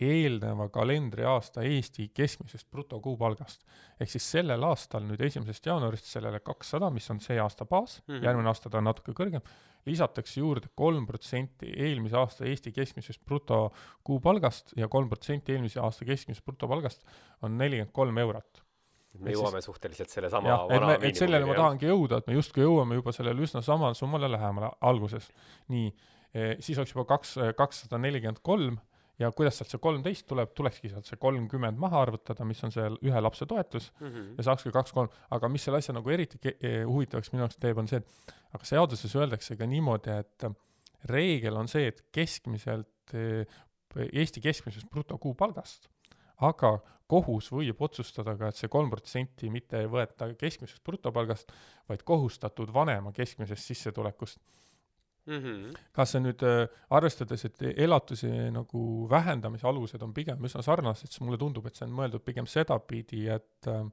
[0.02, 3.64] eelneva kalendriaasta Eesti keskmisest brutokuupalgast.
[4.00, 8.14] ehk siis sellel aastal nüüd esimesest jaanuarist sellele kakssada, mis on see aasta baas mm,
[8.14, 8.26] -hmm.
[8.26, 9.42] järgmine aasta ta on natuke kõrgem,
[9.86, 16.46] lisatakse juurde kolm protsenti eelmise aasta Eesti keskmisest brutokuupalgast ja kolm protsenti eelmise aasta keskmisest
[16.46, 17.06] brutopalgast
[17.42, 18.64] on nelikümmend kolm eurot
[19.18, 22.36] me jõuame siis, suhteliselt sellesama vana et, me, et sellele ma tahangi jõuda, et me
[22.38, 25.32] justkui jõuame juba sellele üsna samale summale lähemale alguses.
[25.74, 25.88] nii
[26.34, 28.78] eh,, siis oleks juba kaks, kakssada nelikümmend kolm
[29.20, 32.86] ja kuidas sealt see kolmteist tuleb, tulekski sealt see kolmkümmend maha arvutada, mis on see
[33.10, 33.92] ühe lapse toetus.
[34.00, 34.34] Mm, -hmm.
[34.38, 37.90] ja saakski kaks-kolm, aga mis selle asja nagu eriti e, huvitavaks minu jaoks teeb, on
[37.90, 40.48] see, et aga seaduses öeldakse ka niimoodi, et
[41.10, 43.46] reegel on see, et keskmiselt e,
[43.98, 45.88] Eesti keskmisest brutokuupalgast,
[46.46, 46.76] aga
[47.10, 51.52] kohus võib otsustada ka, et see kolm protsenti mitte ei võeta keskmisest brutopalgast,
[51.90, 54.44] vaid kohustatud vanema keskmisest sissetulekust
[55.28, 55.44] mm.
[55.44, 55.78] -hmm.
[55.94, 61.22] kas see nüüd äh,, arvestades, et elatuse nagu vähendamise alused on pigem üsna sarnased, siis
[61.22, 63.86] mulle tundub, et see on mõeldud pigem sedapidi, et äh,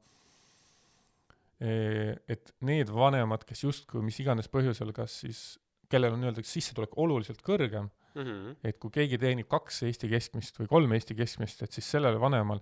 [1.65, 5.43] et need vanemad, kes justkui mis iganes põhjusel, kas siis,
[5.89, 8.57] kellel on nii-öelda sissetulek oluliselt kõrgem mm, -hmm.
[8.65, 12.61] et kui keegi teenib kaks Eesti keskmist või kolm Eesti keskmist, et siis sellele vanemal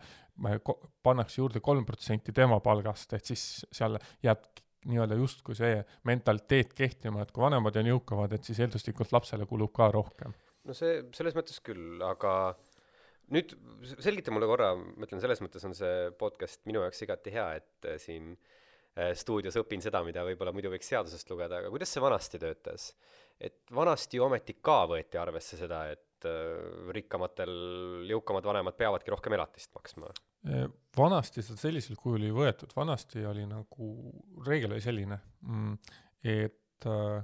[1.03, 4.45] pannakse juurde kolm protsenti tema palgast, et siis seal jääb
[4.89, 9.73] nii-öelda justkui see mentaliteet kehtima, et kui vanemad on jõukamad, et siis eelduslikult lapsele kulub
[9.77, 10.35] ka rohkem.
[10.69, 12.55] no see, selles mõttes küll, aga
[13.33, 13.55] nüüd
[14.03, 17.89] selgita mulle korra, ma ütlen, selles mõttes on see podcast minu jaoks igati hea, et
[17.89, 22.05] äh, siin äh, stuudios õpin seda, mida võib-olla muidu võiks seadusest lugeda, aga kuidas see
[22.05, 22.93] vanasti töötas?
[23.43, 27.55] et vanasti ju ometi ka võeti arvesse seda, et äh, rikkamatel,
[28.11, 30.13] jõukamad vanemad peavadki rohkem elatist maksma
[30.97, 33.93] vanasti seda sellisel kujul ei võetud, vanasti oli nagu,
[34.47, 35.95] reegel oli selline, mm,
[36.33, 37.23] et äh,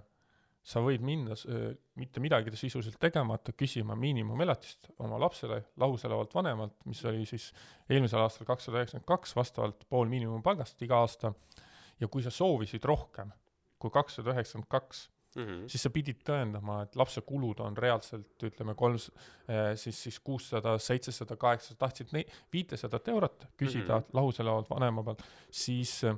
[0.68, 6.78] sa võid minna äh, mitte midagi sisuliselt tegemata küsima miinimumelatist oma lapsele lahus elavalt vanemalt,
[6.88, 7.50] mis oli siis
[7.88, 11.32] eelmisel aastal kakssada üheksakümmend kaks, vastavalt pool miinimumpalgast iga aasta,
[12.00, 13.32] ja kui sa soovisid rohkem
[13.78, 15.66] kui kakssada üheksakümmend kaks, mm, -hmm.
[15.68, 18.98] siis sa pidid tõendama, et lapse kulud on reaalselt ütleme kolm,
[19.74, 24.14] siis, siis kuussada, seitsesada, kaheksasada, tahtsid neid viitesadat eurot küsida mm -hmm.
[24.20, 26.16] lahus elavalt vanema pealt, siis äh,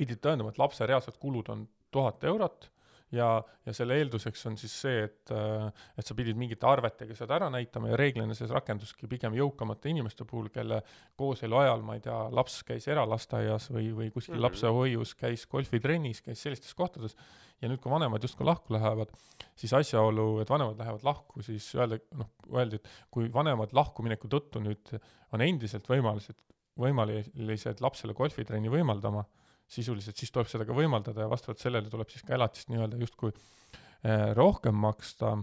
[0.00, 2.70] pidid tõendama, et lapse reaalsed kulud on tuhat eurot
[3.14, 3.28] ja,
[3.66, 5.66] ja selle eelduseks on siis see, et, äh,
[5.98, 10.26] et sa pidid mingite arvetega seda ära näitama ja reeglina see rakenduski pigem jõukamate inimeste
[10.28, 10.80] puhul, kelle
[11.18, 14.46] kooselu ajal, ma ei tea, laps käis eralasteaias või, või kuskil mm -hmm.
[14.48, 17.16] lapsehoius, käis golfitrennis, käis sellistes kohtades,
[17.60, 19.10] ja nüüd, kui vanemad justkui lahku lähevad,
[19.58, 24.62] siis asjaolu, et vanemad lähevad lahku, siis öelda, noh, öeldi, et kui vanemad lahkumineku tõttu
[24.64, 24.94] nüüd
[25.34, 26.38] on endiselt võimalused,
[26.80, 29.24] võimelised lapsele golfitrenni võimaldama
[29.70, 33.30] sisuliselt, siis tuleb seda ka võimaldada ja vastavalt sellele tuleb siis ka elatist nii-öelda justkui
[33.32, 35.36] eh, rohkem maksta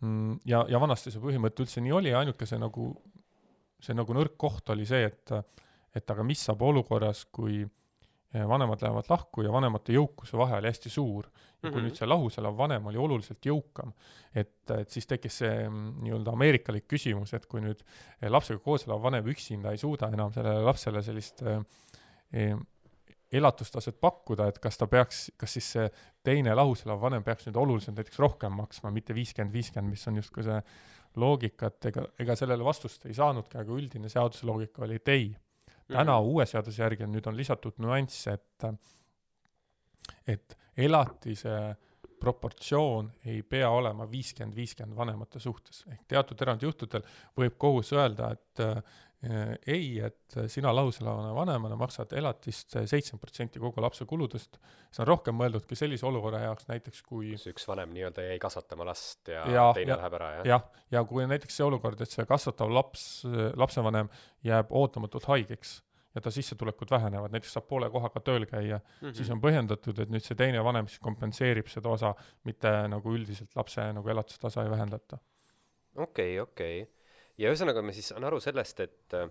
[0.00, 0.38] mm,.
[0.48, 2.92] ja, ja vanasti see põhimõte üldse nii oli ainuke see nagu,
[3.80, 5.34] see nagu nõrk koht oli see, et,
[5.96, 10.72] et aga mis saab olukorras, kui eh, vanemad lähevad lahku ja vanemate jõukuse vahe oli
[10.72, 11.28] hästi suur.
[11.60, 11.90] ja kui mm -hmm.
[11.90, 13.92] nüüd see lahus elav vanem oli oluliselt jõukam,
[14.34, 17.84] et, et siis tekkis see mm, nii-öelda ameerikalik küsimus, et kui nüüd
[18.22, 22.56] eh, lapsega koos elav vanem üksinda ei suuda enam sellele lapsele sellist eh,
[23.32, 25.90] elatustaset pakkuda, et kas ta peaks, kas siis see
[26.26, 30.18] teine lahus elav vanem peaks nüüd oluliselt näiteks rohkem maksma, mitte viiskümmend, viiskümmend, mis on
[30.18, 30.58] justkui see
[31.20, 35.28] loogika, et ega, ega sellele vastust ei saanudki, aga üldine seaduse loogika oli, et ei.
[35.90, 36.32] täna mm -hmm.
[36.32, 38.66] uue seaduse järgi on, nüüd on lisatud nüanss, et
[40.26, 41.76] et elatise
[42.20, 47.02] proportsioon ei pea olema viiskümmend, viiskümmend vanemate suhtes, ehk teatud erandjuhtudel
[47.38, 48.62] võib kohus öelda, et
[49.20, 54.56] ei, et sina lahuselavana vanemana maksad elatist seitsekümmend protsenti kogu lapse kuludest,
[54.88, 58.86] see on rohkem mõeldudki sellise olukorra jaoks näiteks, kui kus üks vanem nii-öelda jäi kasvatama
[58.88, 60.46] last ja, ja teine ja, läheb ära, jah?
[60.48, 60.64] jah,
[60.96, 63.04] ja kui näiteks see olukord, et see kasvatav laps,
[63.60, 64.08] lapsevanem
[64.46, 65.74] jääb ootamatult haigeks
[66.14, 69.18] ja ta sissetulekud vähenevad, näiteks saab poole kohaga tööl käia mm, -hmm.
[69.18, 72.14] siis on põhjendatud, et nüüd see teine vanem siis kompenseerib seda osa,
[72.48, 75.20] mitte nagu üldiselt lapse nagu elatustasa ei vähendata.
[75.96, 76.99] okei okay,, okei okay
[77.40, 79.28] ja ühesõnaga me siis saan aru sellest, et äh,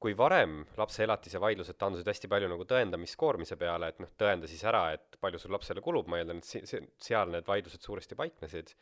[0.00, 4.62] kui varem lapse elatise vaidlused taandusid hästi palju nagu tõendamiskoormise peale, et noh, tõenda siis
[4.68, 8.16] ära, et palju sul lapsele kulub, ma eeldan, et si-, si-, seal need vaidlused suuresti
[8.18, 8.72] paiknesid,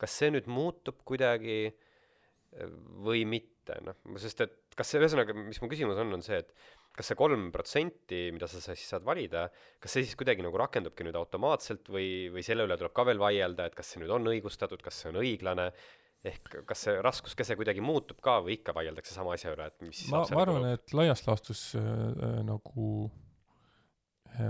[0.00, 2.72] kas see nüüd muutub kuidagi äh,
[3.04, 6.52] või mitte, noh, sest et kas see, ühesõnaga, mis mu küsimus on, on see, et
[6.96, 9.46] kas see kolm protsenti, mida sa siis saad valida,
[9.82, 13.20] kas see siis kuidagi nagu rakendubki nüüd automaatselt või, või selle üle tuleb ka veel
[13.20, 15.68] vaielda, et kas see nüüd on õigustatud, kas see on õiglane,
[16.24, 20.00] ehk kas see raskuskese kuidagi muutub ka või ikka vaieldakse sama asja üle, et mis
[20.02, 23.25] siis ma, ma arvan, et laias laastus äh, äh, nagu äh,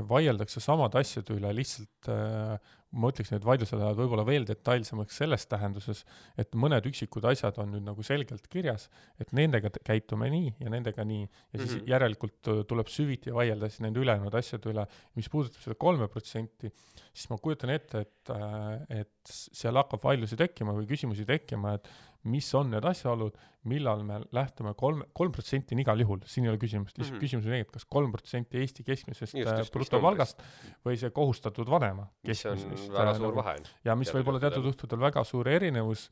[0.09, 2.57] vaieldakse samade asjade üle, lihtsalt äh,
[2.97, 6.03] ma ütleks, need vaidlused lähevad võib-olla veel detailsemaks selles tähenduses,
[6.41, 8.87] et mõned üksikud asjad on nüüd nagu selgelt kirjas,
[9.21, 11.91] et nendega käitume nii ja nendega nii, ja siis mm -hmm.
[11.93, 14.87] järelikult tuleb süviti vaielda siis nende ülejäänud asjade üle.
[15.15, 16.73] mis puudutab seda kolme protsenti,
[17.13, 18.31] siis ma kujutan ette, et,
[18.89, 21.89] et seal hakkab vaidlusi tekkima või küsimusi tekkima, et
[22.31, 23.37] mis on need asjaolud,
[23.71, 27.19] millal me lähtume kolm, kolm protsenti on igal juhul, siin ei ole küsimust, lihtsalt mm
[27.19, 27.25] -hmm.
[27.25, 30.43] küsimus on see, et kas kolm protsenti Eesti keskmisest äh, brutopalgast
[30.87, 32.93] või see kohustatud vanema keskmisest.
[32.93, 33.57] väga äh, suur nagu, vahe.
[33.85, 36.11] ja mis võib olla teatud juhtudel väga suur erinevus,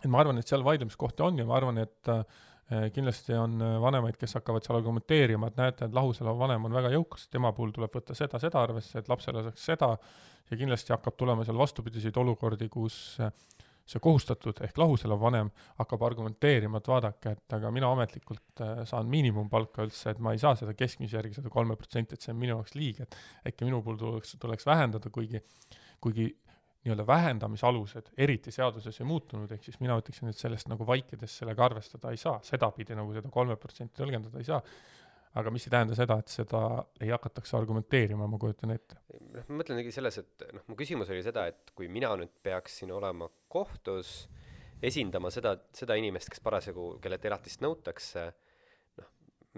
[0.00, 2.08] et ma arvan, et seal vaidlemiskohti on ja ma arvan, et
[2.72, 6.64] äh, kindlasti on äh, vanemaid, kes hakkavad seal argumenteerima, et näete, et lahus elav vanem
[6.68, 9.90] on väga jõukas, tema puhul tuleb võtta seda, seda arvesse, et lapsele saaks seda,
[10.50, 12.96] ja kindlasti hakkab tulema seal vastupidiseid olukordi, kus
[13.88, 18.84] see kohustatud ehk lahus elav vanem hakkab argumenteerima, et vaadake, et aga mina ametlikult äh,
[18.88, 22.34] saan miinimumpalka üldse, et ma ei saa seda keskmise järgi, seda kolme protsenti, et see
[22.34, 23.18] on minu jaoks liig, et
[23.50, 25.42] äkki minu puhul tuleks, tuleks vähendada, kuigi,
[26.02, 26.30] kuigi
[26.82, 31.68] nii-öelda vähendamisalused eriti seaduses ei muutunud, ehk siis mina ütleksin, et sellest nagu vaikides sellega
[31.68, 34.58] arvestada ei saa, sedapidi nagu seda kolme protsenti tõlgendada ei saa,
[35.38, 36.60] aga mis ei tähenda seda, et seda
[37.00, 38.98] ei hakataks argumenteerima, ma kujutan ette.
[39.32, 42.92] noh, ma mõtlengi selles, et noh, mu küsimus oli seda, et kui mina nüüd peaksin
[42.92, 44.26] olema kohtus,
[44.84, 48.28] esindama seda, seda inimest, kes parasjagu, kellelt elatist nõutakse,
[49.00, 49.10] noh,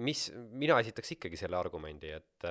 [0.07, 2.51] mis, mina esitaks ikkagi selle argumendi, et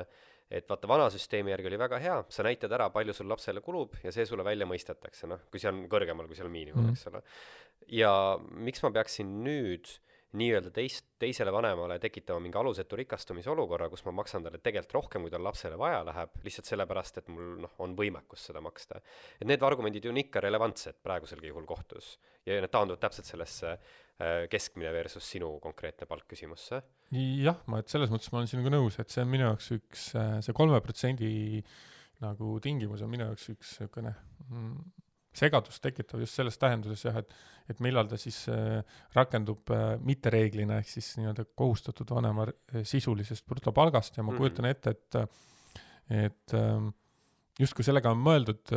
[0.53, 3.95] et vaata, vana süsteemi järgi oli väga hea, sa näitad ära, palju sul lapsele kulub
[4.03, 6.99] ja see sulle välja mõistetakse, noh, kui see on kõrgemal, kui seal miinimum mm, -hmm.
[6.99, 7.21] eks ole.
[7.97, 8.12] ja
[8.67, 14.04] miks ma peaksin nüüd äh, nii-öelda teist, teisele vanemale tekitama mingi alusetu rikastumise olukorra, kus
[14.08, 17.76] ma maksan talle tegelikult rohkem, kui tal lapsele vaja läheb, lihtsalt sellepärast, et mul noh,
[17.86, 19.02] on võimekus seda maksta.
[19.39, 23.76] et need argumendid ju on ikka relevantsed praeguselgi juhul kohtus ja need taanduvad täpselt sellesse
[23.76, 26.82] äh, keskmine versus sinu konkreetne palk küsimusse.
[27.12, 30.10] jah, ma, et selles mõttes ma olen sinuga nõus, et see on minu jaoks üks,
[30.17, 31.63] äh, see kolme protsendi
[32.24, 34.15] nagu tingimus on minu jaoks üks niisugune
[34.50, 35.02] mm,
[35.38, 37.34] segadust tekitav just selles tähenduses jah, et
[37.69, 38.82] et millal ta siis äh,
[39.15, 44.38] rakendub äh, mittereeglina, ehk siis nii-öelda kohustatud vanema äh, sisulisest brutopalgast ja ma mm -hmm.
[44.38, 45.15] kujutan ette, et
[46.10, 46.91] et äh,
[47.60, 48.76] justkui sellega on mõeldud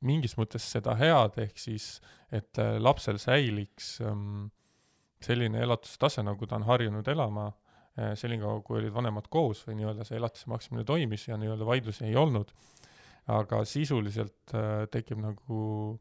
[0.00, 2.00] mingis mõttes seda head, ehk siis
[2.32, 4.46] et lapsel säiliks ähm,
[5.20, 7.52] selline elatustase, nagu ta on harjunud elama
[8.14, 12.16] senikaua, kui olid vanemad koos või nii-öelda see elatise maksmine toimis ja nii-öelda vaidlusi ei
[12.16, 12.50] olnud.
[13.30, 15.98] Aga sisuliselt äh, tekib nagu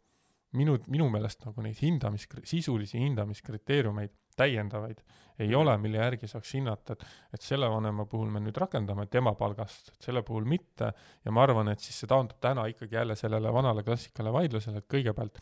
[0.57, 5.01] minu, minu meelest nagu neid hindamis, sisulisi hindamiskriteeriumeid, täiendavaid,
[5.43, 7.03] ei ole, mille järgi saaks hinnata, et
[7.35, 10.91] et selle vanema puhul me nüüd rakendame tema palgast, selle puhul mitte,
[11.25, 14.89] ja ma arvan, et siis see taandub täna ikkagi jälle sellele vanale klassikale vaidlusele, et
[14.91, 15.41] kõigepealt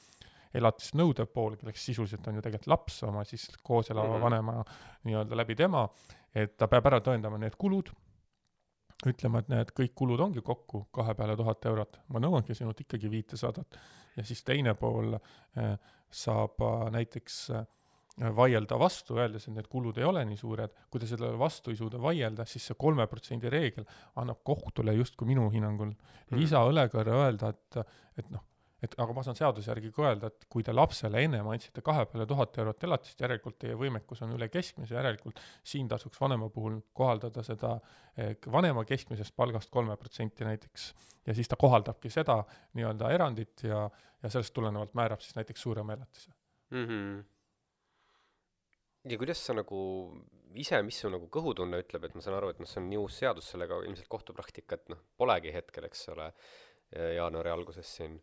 [0.54, 4.24] elatisnõudev pool, kelleks sisuliselt on ju tegelikult laps oma siis koos elava mm -hmm.
[4.24, 4.64] vanema
[5.06, 5.88] nii-öelda läbi tema,
[6.34, 7.92] et ta peab ära tõendama need kulud,
[9.08, 13.12] ütlema, et näed, kõik kulud ongi kokku kahe peale tuhat eurot, ma nõuangi sinult ikkagi
[13.12, 13.80] viitesadat.
[14.18, 15.78] ja siis teine pool äh,
[16.12, 17.66] saab äh, näiteks äh,
[18.36, 21.80] vaielda vastu, öeldes, et need kulud ei ole nii suured, kui ta sellele vastu ei
[21.80, 23.88] suuda vaielda, siis see kolme protsendi reegel
[24.20, 26.42] annab kohtule justkui minu hinnangul mhm.
[26.42, 27.80] lisaõlekõrre öelda, et,
[28.20, 28.44] et noh,
[28.84, 32.06] et aga ma saan seaduse järgi ka öelda, et kui te lapsele ennem andsite kahe
[32.12, 36.80] peale tuhat eurot elatist, järelikult teie võimekus on üle keskmise, järelikult siin tasuks vanema puhul
[36.96, 37.76] kohaldada seda
[38.52, 40.94] vanema keskmisest palgast kolme protsenti näiteks.
[41.28, 43.90] ja siis ta kohaldabki seda nii-öelda erandit ja,
[44.24, 46.32] ja sellest tulenevalt määrab siis näiteks suurema elatise
[46.70, 46.86] mm.
[46.86, 47.24] -hmm.
[49.12, 49.80] ja kuidas sa nagu
[50.54, 52.98] ise, mis su nagu kõhutunne ütleb, et ma saan aru, et noh, see on nii
[52.98, 56.32] uus seadus, sellega ilmselt kohtupraktikat noh, polegi hetkel, eks ole,
[57.16, 58.18] jaanuari alguses siin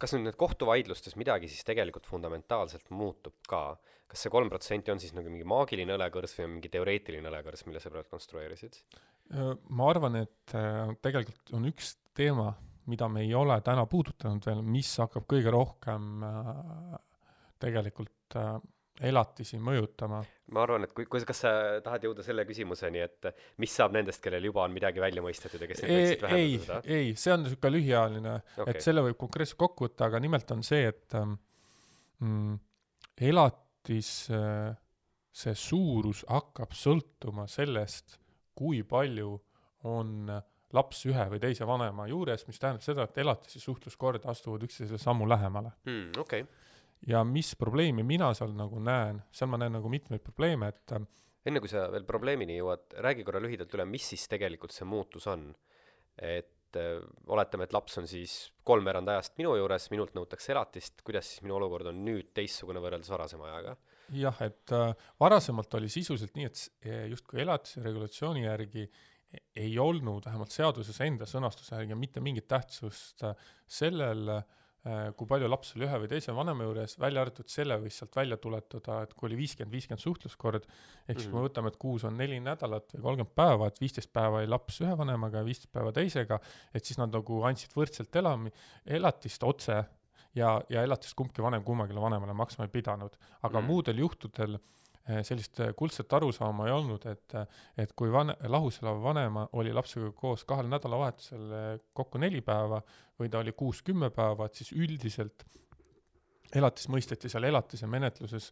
[0.00, 3.66] kas nüüd need kohtuvaidlustes midagi siis tegelikult fundamentaalselt muutub ka?
[4.10, 7.64] kas see kolm protsenti on siis nagu mingi maagiline õlekõrs või on mingi teoreetiline õlekõrs,
[7.66, 8.78] mille sa praegu konstrueerisid?
[9.72, 10.54] ma arvan, et
[11.02, 12.50] tegelikult on üks teema,
[12.90, 16.20] mida me ei ole täna puudutanud veel, mis hakkab kõige rohkem
[17.64, 18.36] tegelikult
[19.02, 20.20] elatisi mõjutama.
[20.54, 21.52] ma arvan, et kui, kui, kas sa
[21.82, 23.28] tahad jõuda selle küsimuseni, et
[23.62, 26.80] mis saab nendest, kellel juba on midagi välja mõistetud ja kes neid võiksid vähendada seda?
[26.84, 30.62] ei, see on niisugune lühiajaline okay., et selle võib konkreetselt kokku võtta, aga nimelt on
[30.66, 31.34] see, et ähm,
[32.22, 32.58] mm,
[33.32, 34.74] elatis äh,
[35.34, 38.20] see suurus hakkab sõltuma sellest,
[38.54, 39.32] kui palju
[39.90, 40.28] on
[40.74, 45.00] laps ühe või teise vanema juures, mis tähendab seda, et elatis ja suhtluskord astuvad üksteisele
[45.02, 46.14] sammu lähemale hmm,.
[46.22, 46.62] okei okay
[47.06, 51.06] ja mis probleemi mina seal nagu näen, seal ma näen nagu mitmeid probleeme, et äh,
[51.48, 55.28] enne kui sa veel probleemini jõuad, räägi korra lühidalt üle, mis siis tegelikult see muutus
[55.30, 55.50] on.
[56.14, 58.36] et äh, oletame, et laps on siis
[58.66, 63.10] kolmveerand ajast minu juures, minult nõutakse elatist, kuidas siis minu olukord on nüüd teistsugune võrreldes
[63.10, 63.76] varasema ajaga?
[64.14, 68.88] jah, et äh, varasemalt oli sisuliselt nii, et justkui elatise regulatsiooni järgi
[69.58, 73.34] ei olnud vähemalt seaduses enda sõnastuse järgi mitte mingit tähtsust äh,
[73.66, 74.42] sellel Äh,
[75.16, 78.36] kui palju laps oli ühe või teise vanema juures, välja arvatud selle võis sealt välja
[78.36, 80.66] tuletada, et kui oli viiskümmend, viiskümmend suhtluskord,
[81.08, 81.48] ehk siis mm kui me mhm.
[81.48, 84.92] võtame, et kuus on neli nädalat või kolmkümmend päeva, et viisteist päeva oli laps ühe
[85.00, 86.38] vanemaga ja viisteist päeva teisega,
[86.74, 88.52] et siis nad nagu andsid võrdselt elami,
[88.98, 89.80] elatist otse
[90.36, 93.16] ja, ja elatist kumbki vanem kummagile vanemale maksma ei pidanud.
[93.42, 94.62] aga mm muudel juhtudel äh,
[95.04, 97.34] sellist eh, kuldset arusaama ei olnud, et,
[97.80, 102.80] et kui van-, lahus elav vanema oli lapsega koos kahel nädalavahetusel eh, kokku neli päeva
[103.20, 105.44] või ta oli kuus-kümme päeva, et siis üldiselt
[106.54, 108.50] elatis mõisteti seal elatise menetluses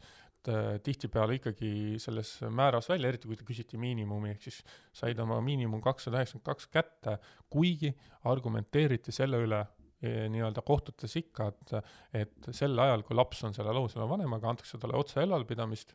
[0.82, 4.56] tihtipeale ikkagi selles määras välja, eriti kui küsiti miinimumi, ehk siis
[4.90, 7.14] said oma miinimum kakssada üheksakümmend kaks kätte,
[7.46, 7.92] kuigi
[8.26, 9.60] argumenteeriti selle üle,
[10.02, 11.92] nii-öelda kohtutes ikka, et,
[12.24, 15.94] et sel ajal, kui laps on selle lahus elava vanemaga, antakse talle otse ülalpidamist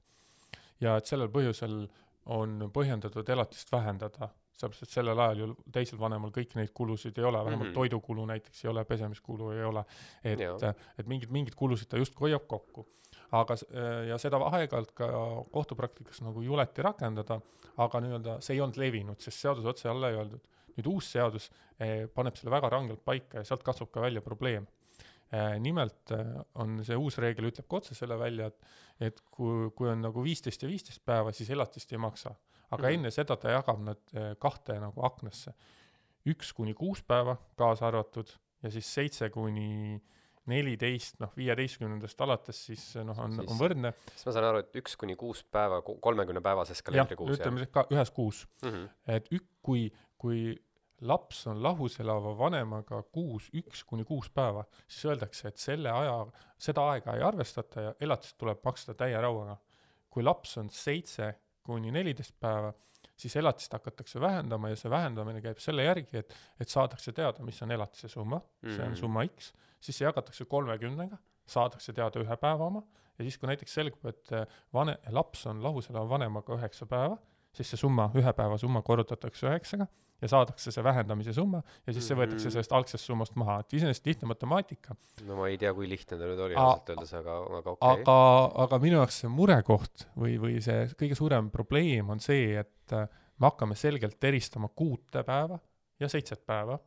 [0.82, 1.80] ja et sellel põhjusel
[2.34, 7.26] on põhjendatud elatist vähendada, sellepärast et sellel ajal ju teisel vanemal kõiki neid kulusid ei
[7.28, 7.78] ole, vähemalt mm -hmm.
[7.78, 9.84] toidukulu näiteks ei ole, pesemiskulu ei ole,
[10.24, 10.42] et,
[11.00, 12.88] et mingid, mingid kulusid ta justkui hoiab kokku.
[13.32, 13.56] aga,
[14.08, 15.08] ja seda aeg-ajalt ka
[15.52, 17.42] kohtupraktikas nagu juleti rakendada,
[17.78, 20.48] aga nii-öelda see ei olnud levinud, sest seaduse otse alla ei öeldud.
[20.78, 24.68] nüüd uus seadus eh, paneb selle väga rangelt paika ja sealt kasvab ka välja probleem
[25.60, 28.68] nimelt äh, on see uus reegel, ütleb ka otse selle välja, et
[29.08, 32.36] et kui, kui on nagu viisteist ja viisteist päeva, siis elatist ei maksa.
[32.72, 32.94] aga mm -hmm.
[32.94, 35.54] enne seda ta jagab nad äh, kahte nagu aknasse.
[36.26, 38.28] üks kuni kuus päeva kaasa arvatud
[38.64, 40.02] ja siis seitse kuni
[40.46, 43.94] neliteist, noh, viieteistkümnendast alates siis noh, on, on võrdne.
[44.14, 47.40] siis ma saan aru, et üks kuni kuus päeva kolmekümne päevases kalendrikuus, jah?
[47.40, 48.70] ütleme ka ühes kuus mm.
[48.70, 48.90] -hmm.
[49.18, 50.56] et ük-, kui, kui
[51.02, 56.16] laps on lahus elava vanemaga kuus, üks kuni kuus päeva, siis öeldakse, et selle aja,
[56.62, 59.58] seda aega ei arvestata ja elatist tuleb maksta täie rauaga.
[60.10, 62.72] kui laps on seitse kuni neliteist päeva,
[63.16, 67.62] siis elatist hakatakse vähendama ja see vähendamine käib selle järgi, et, et saadakse teada, mis
[67.62, 68.76] on elatise summa mm, -hmm.
[68.76, 69.00] see on mhm.
[69.00, 72.82] summa X, siis see jagatakse kolmekümnega, saadakse teada ühe päeva oma
[73.18, 74.32] ja siis, kui näiteks selgub, et
[74.74, 77.18] vane-, laps on lahus elava vanemaga üheksa päeva,
[77.54, 79.88] siis see summa, ühe päeva summa korrutatakse üheksaga
[80.22, 82.56] ja saadakse see vähendamise summa ja siis see võetakse Mhm.
[82.56, 84.96] sellest algsest summast maha, et iseenesest lihtne matemaatika,
[85.28, 88.02] no ma ei tea, kui lihtne ta nüüd oli ausalt öeldes, aga, aga okei okay..
[88.02, 88.18] aga,
[88.66, 93.08] aga minu jaoks see murekoht või, või see kõige suurem probleem on see, et äh,
[93.38, 95.60] me hakkame selgelt eristama kuute päeva
[96.00, 96.80] ja seitset päeva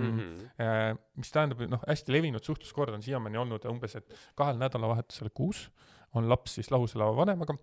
[0.00, 0.20] Mm mm..
[0.56, 0.98] -hmm.
[1.20, 5.66] mis tähendab, noh, hästi levinud suhtluskord on siiamaani olnud umbes, et kahel nädalavahetusel kuus
[6.14, 7.56] on laps siis lahus elava vanemaga,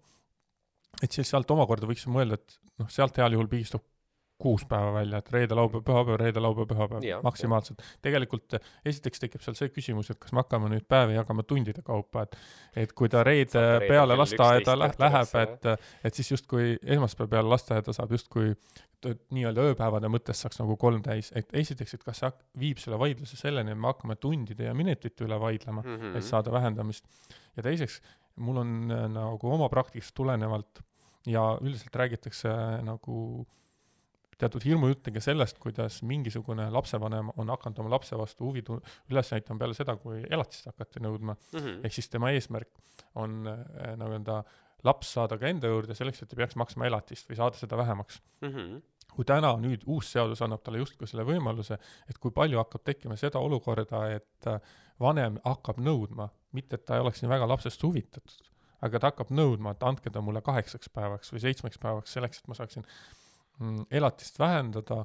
[1.01, 3.81] et siis sealt omakorda võiks mõelda, et noh, sealt heal juhul pigistub
[4.37, 7.81] kuus päeva välja, et reede, laupäev, pühapäev, reede, laupäev, pühapäev maksimaalselt.
[8.01, 11.81] tegelikult eh, esiteks tekib seal see küsimus, et kas me hakkame nüüd päevi jagama tundide
[11.81, 12.37] kaupa, et
[12.75, 15.65] et kui ta reede peale lasteaeda 11 lä- läheb, et
[16.05, 18.53] et siis justkui esmaspäeva peale lasteaeda saab justkui
[19.31, 23.37] nii-öelda ööpäevade mõttes saaks nagu kolm täis, et esiteks, et kas see viib selle vaidluse
[23.37, 26.17] selleni, et me hakkame tundide ja minutite üle vaidlema, Mm -hmm.
[26.17, 27.05] et saada vähendamist.
[27.57, 28.01] ja teiseks,
[28.35, 30.81] mul on äh, nagu oma praktikast tulenevalt
[31.27, 33.45] ja üldiselt räägitakse äh, nagu
[34.41, 38.79] teatud hirmujutte ka sellest, kuidas mingisugune lapsevanem on hakanud oma lapse vastu huvi tu-
[39.11, 41.79] üles näitama peale seda, kui elatist hakati nõudma, mm -hmm.
[41.85, 42.69] ehk siis tema eesmärk
[43.15, 44.43] on äh, nii-öelda
[44.83, 48.21] laps saada ka enda juurde selleks, et ei peaks maksma elatist või saada seda vähemaks
[48.41, 48.81] mm -hmm.
[49.15, 51.77] kui täna nüüd uus seadus annab talle justkui selle võimaluse,
[52.09, 54.61] et kui palju hakkab tekkima seda olukorda, et äh,
[54.99, 59.31] vanem hakkab nõudma, mitte et ta ei oleks nii väga lapsest huvitatud, aga ta hakkab
[59.31, 62.85] nõudma, et andke ta mulle kaheksaks päevaks või seitsmeks päevaks selleks, et ma saaksin
[63.89, 65.03] elatist vähendada,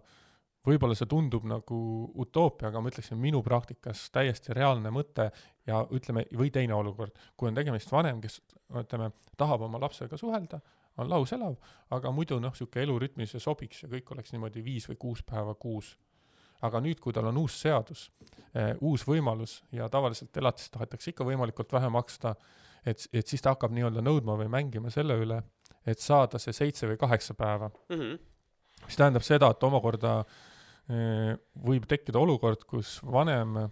[0.67, 1.79] võib-olla see tundub nagu
[2.23, 5.31] utoopia, aga ma ütleksin, minu praktikas täiesti reaalne mõte
[5.67, 8.41] ja ütleme, või teine olukord, kui on tegemist vanem, kes
[8.79, 10.61] ütleme, tahab oma lapsega suhelda,
[11.01, 11.57] on lahus elav,
[11.91, 15.55] aga muidu noh, niisugune elurütmi see sobiks ja kõik oleks niimoodi viis või kuus päeva
[15.55, 15.97] kuus.
[16.63, 18.05] aga nüüd, kui tal on uus seadus
[18.55, 22.37] eh,, uus võimalus ja tavaliselt elatist tahetakse ikka võimalikult vähe maksta,
[22.87, 25.41] et, et siis ta hakkab nii-öelda nõudma või mängima selle üle,
[25.87, 28.19] et saada see seitse või kaheksa päeva, Mm -hmm.
[28.87, 30.17] Mis tähendab seda, et omakorda
[30.89, 33.71] eh, võib tekkida olukord, kus vanem eh,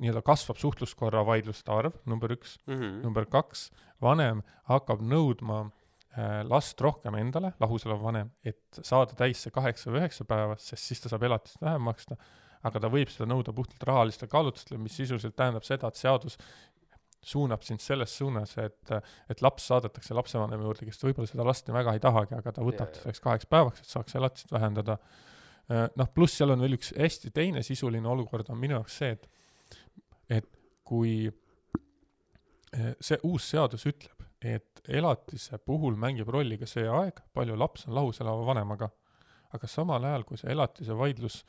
[0.00, 3.02] nii-öelda kasvab suhtluskorra vaidluste arv, number üks, Mm -hmm.
[3.02, 3.70] number kaks,
[4.00, 5.70] vanem hakkab nõudma
[6.16, 10.56] äh, last rohkem endale, lahus olev vanem, et saada täis see kaheksa või üheksa päeva,
[10.58, 12.16] sest siis ta saab elatist vähem maksta,
[12.62, 16.38] aga ta võib seda nõuda puhtalt rahalistel kaalutlustel, mis sisuliselt tähendab seda, et seadus
[17.22, 18.92] suunab sind selles suunas, et,
[19.30, 22.66] et laps saadetakse lapsevanema juurde, kes võib-olla seda last nii väga ei tahagi, aga ta
[22.66, 23.02] võtab jaa.
[23.02, 24.98] selleks kaheks päevaks, et saaks elatist vähendada.
[25.68, 29.26] noh, pluss seal on veel üks hästi teine sisuline olukord on minu jaoks see, et
[30.30, 30.46] et
[30.86, 37.56] kui eh, see uus seadus ütleb, et elatise puhul mängib rolli ka see aeg, palju
[37.58, 38.90] laps on lahus elava vanemaga,
[39.54, 41.40] aga samal ajal, kui see elatise vaidlus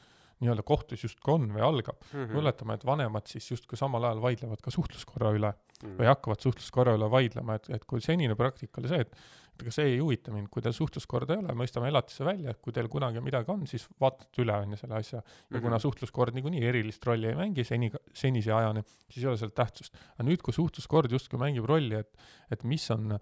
[0.42, 2.36] nii-öelda kohtus justkui on või algab, Mhm.
[2.38, 5.98] oletame, et vanemad siis justkui samal ajal vaidlevad ka suhtluskorra üle Mhm.
[5.98, 9.16] või hakkavad suhtluskorra üle vaidlema, et, et kui senine praktika oli see, et
[9.58, 12.72] et ega see ei huvita mind, kui teil suhtluskorda ei ole, mõistame elatise välja, kui
[12.72, 15.24] teil kunagi midagi on, siis vaatate üle, on ju, selle asja.
[15.50, 15.82] ja kuna Mhm.
[15.82, 19.96] suhtluskord niikuinii erilist rolli ei mängi seni, senise ajani, siis ei ole seal tähtsust.
[20.20, 22.16] aga nüüd, kui suhtluskord justkui mängib rolli, et,
[22.52, 23.18] et mis on,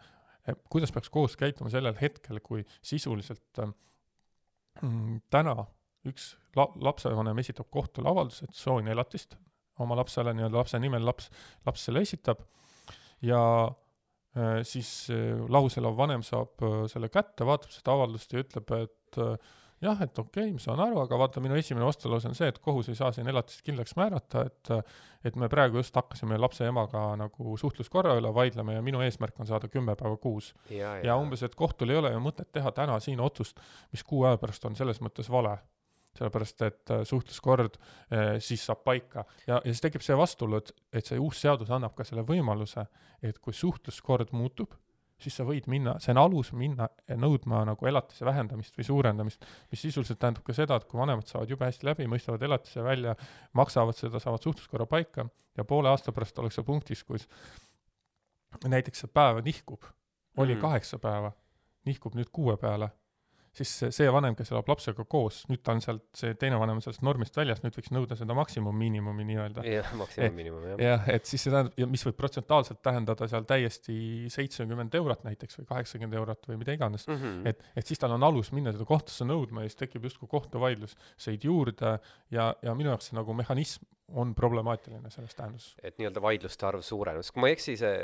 [0.69, 3.39] kuidas peaks koos käituma sellel hetkel, kui sisuliselt
[4.81, 5.55] mm, täna
[6.11, 9.37] üks la-, lapsevanem esitab kohtule avalduse, et soovin elatist
[9.83, 11.29] oma lapsele, nii-öelda lapse nimel laps,
[11.67, 12.45] laps selle esitab
[13.25, 13.41] ja
[14.37, 18.71] äh, siis äh, lahus elav vanem saab äh, selle kätte, vaatab seda avaldust ja ütleb,
[18.79, 19.19] et
[19.83, 22.59] jah, et okei okay,, ma saan aru, aga vaata, minu esimene vastulause on see, et
[22.63, 24.73] kohus ei saa siin elatist kindlaks määrata, et
[25.25, 29.47] et me praegu just hakkasime lapse emaga nagu suhtluskorra üle vaidlema ja minu eesmärk on
[29.49, 30.51] saada kümme päeva kuus.
[30.69, 33.59] ja, ja umbes, et kohtul ei ole ju mõtet teha täna siin otsust,
[33.91, 35.57] mis kuu aja pärast on selles mõttes vale.
[36.15, 39.25] sellepärast, et äh, suhtluskord äh, siis saab paika.
[39.47, 42.85] Ja, ja siis tekib see vastuolu, et, et see uus seadus annab ka selle võimaluse,
[43.21, 44.73] et kui suhtluskord muutub,
[45.19, 49.81] siis sa võid minna, see on alus minna nõudma nagu elatise vähendamist või suurendamist, mis
[49.85, 53.15] sisuliselt tähendab ka seda, et kui vanemad saavad jube hästi läbi, mõistavad elatise välja,
[53.55, 57.29] maksavad seda, saavad suhtluskorra paika ja poole aasta pärast ollakse punktis, kus
[58.67, 59.87] näiteks see päev nihkub,
[60.37, 60.61] oli Mhm.
[60.61, 61.31] kaheksa päeva,
[61.85, 62.89] nihkub nüüd kuue peale,
[63.55, 66.85] siis see, vanem, kes elab lapsega koos, nüüd ta on sealt, see teine vanem on
[66.85, 69.65] sellest normist väljas, nüüd võiks nõuda seda maksimummiinimumi nii-öelda.
[69.69, 70.83] jah, maksimummiinimum jah.
[70.85, 73.97] jah, et siis see tähendab, ja mis võib protsentuaalselt tähendada seal täiesti
[74.33, 77.07] seitsekümmend eurot näiteks või kaheksakümmend eurot või mida iganes.
[77.11, 77.41] Mhm.
[77.51, 81.49] et, et siis tal on alus minna seda kohtusse nõudma ja siis tekib justkui kohtuvaidluseid
[81.49, 81.97] juurde
[82.31, 85.75] ja, ja minu jaoks see nagu mehhanism on problemaatiline selles tähenduses.
[85.83, 87.95] et nii-öelda vaidluste arv suurenes, kui ma ei eksi, see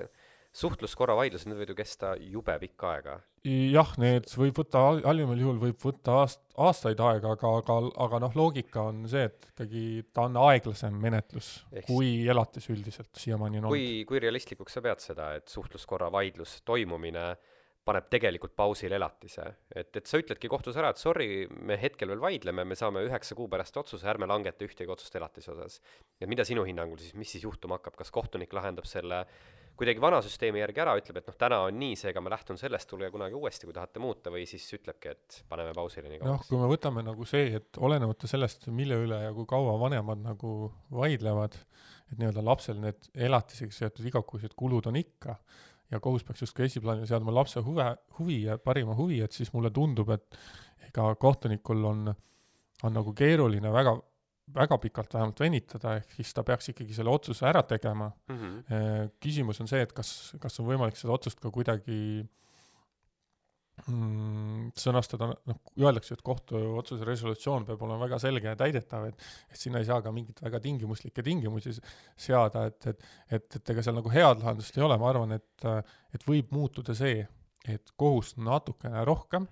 [0.52, 3.14] suhtluskorra vaidlused, need võivad ju kesta jube pikka aega.
[3.46, 8.36] jah, need võib võtta, halvimal juhul võib võtta aast-, aastaid aega, aga, aga, aga noh,
[8.38, 13.70] loogika on see, et ikkagi ta on aeglasem menetlus Ehk kui elatis üldiselt siiamaani on
[13.70, 13.78] olnud.
[13.78, 17.32] kui, kui realistlikuks sa pead seda, et suhtluskorra vaidlus toimumine
[17.88, 19.48] paneb tegelikult pausile elatise.
[19.74, 23.38] et, et sa ütledki kohtus ära, et sorry, me hetkel veel vaidleme, me saame üheksa
[23.40, 25.80] kuu pärast otsuse, ärme langeta ühtegi otsust elatise osas.
[26.20, 29.26] ja mida sinu hinnangul siis, mis siis juhtuma hakkab, kas kohtunik lahendab selle
[29.82, 32.86] kuidagi vana süsteemi järgi ära, ütleb, et noh, täna on nii, seega ma lähtun sellest,
[32.90, 36.52] tulge kunagi uuesti, kui tahate muuta, või siis ütlebki, et paneme pausile nii noh, kauaks
[36.52, 40.54] kui me võtame nagu see, et olenemata sellest, mille üle ja kui kaua vanemad nagu
[40.94, 41.58] vaidlevad,
[42.12, 45.40] et nii-öelda lapsel need elatisega seotud igakuised kulud on ikka
[45.92, 47.88] ja kohus peaks justkui esiplaanile seadma lapse huve,
[48.20, 50.40] huvi ja parima huvi, et siis mulle tundub, et
[50.88, 52.06] ega kohtunikul on,
[52.84, 53.98] on nagu keeruline väga,
[54.56, 58.38] väga pikalt vähemalt venitada, ehk siis ta peaks ikkagi selle otsuse ära tegema mm.
[58.38, 59.10] -hmm.
[59.24, 62.28] Küsimus on see, et kas, kas on võimalik seda otsust ka kuidagi
[63.88, 69.60] mm, sõnastada, noh, öeldakse, et kohtuotsuse resolutsioon peab olema väga selge ja täidetav, et et
[69.60, 71.76] sinna ei saa ka mingeid väga tingimuslikke tingimusi
[72.18, 75.68] seada, et, et et, et ega seal nagu head lahendust ei ole, ma arvan, et
[76.16, 77.26] et võib muutuda see,
[77.70, 79.48] et kohus natukene rohkem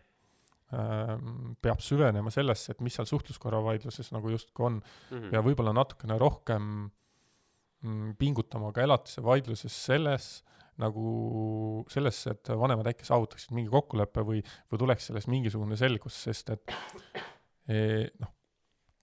[0.69, 5.33] peab süvenema sellesse, et mis seal suhtluskorra vaidluses nagu justkui on Mm -hmm.
[5.33, 6.89] ja võib-olla natukene rohkem
[7.81, 10.43] mm, pingutama ka elatise vaidluses selles
[10.79, 16.53] nagu sellesse, et vanemad äkki saavutaksid mingi kokkuleppe või, või tuleks sellest mingisugune selgus, sest
[16.55, 16.71] et
[17.67, 18.31] eh, noh,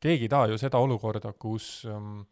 [0.00, 2.22] keegi ei taha ju seda olukorda, kus ähm,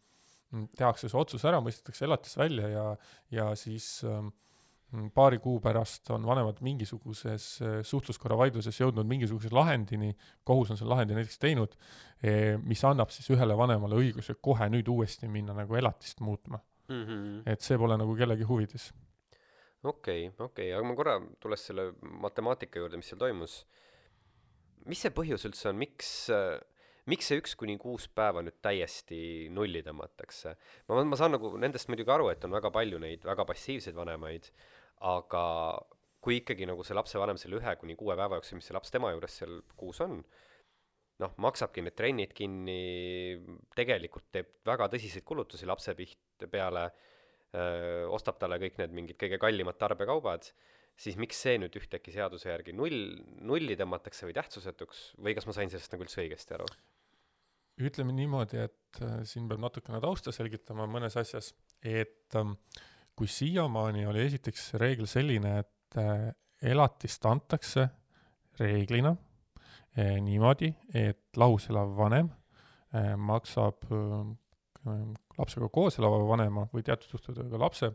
[0.77, 2.85] tehakse see otsus ära, mõistetakse elatis välja ja,
[3.33, 4.31] ja siis ähm,
[5.15, 10.93] paari kuu pärast on vanemad mingisuguses eh, suhtluskorra vaidluses jõudnud mingisuguse lahendini, kohus on selle
[10.93, 11.75] lahendi näiteks teinud,
[12.65, 16.59] mis annab siis ühele vanemale õiguse kohe nüüd uuesti minna nagu elatist muutma.
[16.87, 17.41] Mm -hmm.
[17.51, 18.93] et see pole nagu kellegi huvides.
[19.83, 23.65] okei, okei, aga ma korra, tulles selle matemaatika juurde, mis seal toimus,
[24.85, 26.61] mis see põhjus üldse on, miks äh,
[27.09, 30.55] miks see üks kuni kuus päeva nüüd täiesti nulli tõmmatakse?
[30.89, 34.49] ma, ma saan nagu nendest muidugi aru, et on väga palju neid väga passiivseid vanemaid,
[35.03, 35.45] aga
[36.25, 39.11] kui ikkagi nagu see lapsevanem selle ühe kuni kuue päeva jooksul, mis see laps tema
[39.13, 40.21] juures seal kuus on,
[41.21, 42.79] noh, maksabki need trennid kinni,
[43.77, 46.89] tegelikult teeb väga tõsiseid kulutusi lapse piht- peale,
[48.11, 50.49] ostab talle kõik need mingid kõige kallimad tarbekaubad,
[50.99, 53.15] siis miks see nüüd ühtäkki seaduse järgi null,
[53.45, 56.67] nulli tõmmatakse või tähtsusetuks või kas ma sain sellest nagu üldse õigesti aru?
[57.85, 61.51] ütleme niimoodi, et äh, siin peab natukene tausta selgitama mõnes asjas,
[61.83, 62.53] et ähm,
[63.15, 67.87] kui siiamaani oli esiteks reegel selline, et äh, elatist antakse
[68.59, 69.15] reeglina
[69.97, 72.29] eh, niimoodi, et lahus elav vanem
[72.93, 73.83] eh, maksab
[75.39, 77.89] lapsega koos elava vanema või teatud juhtudel ka lapse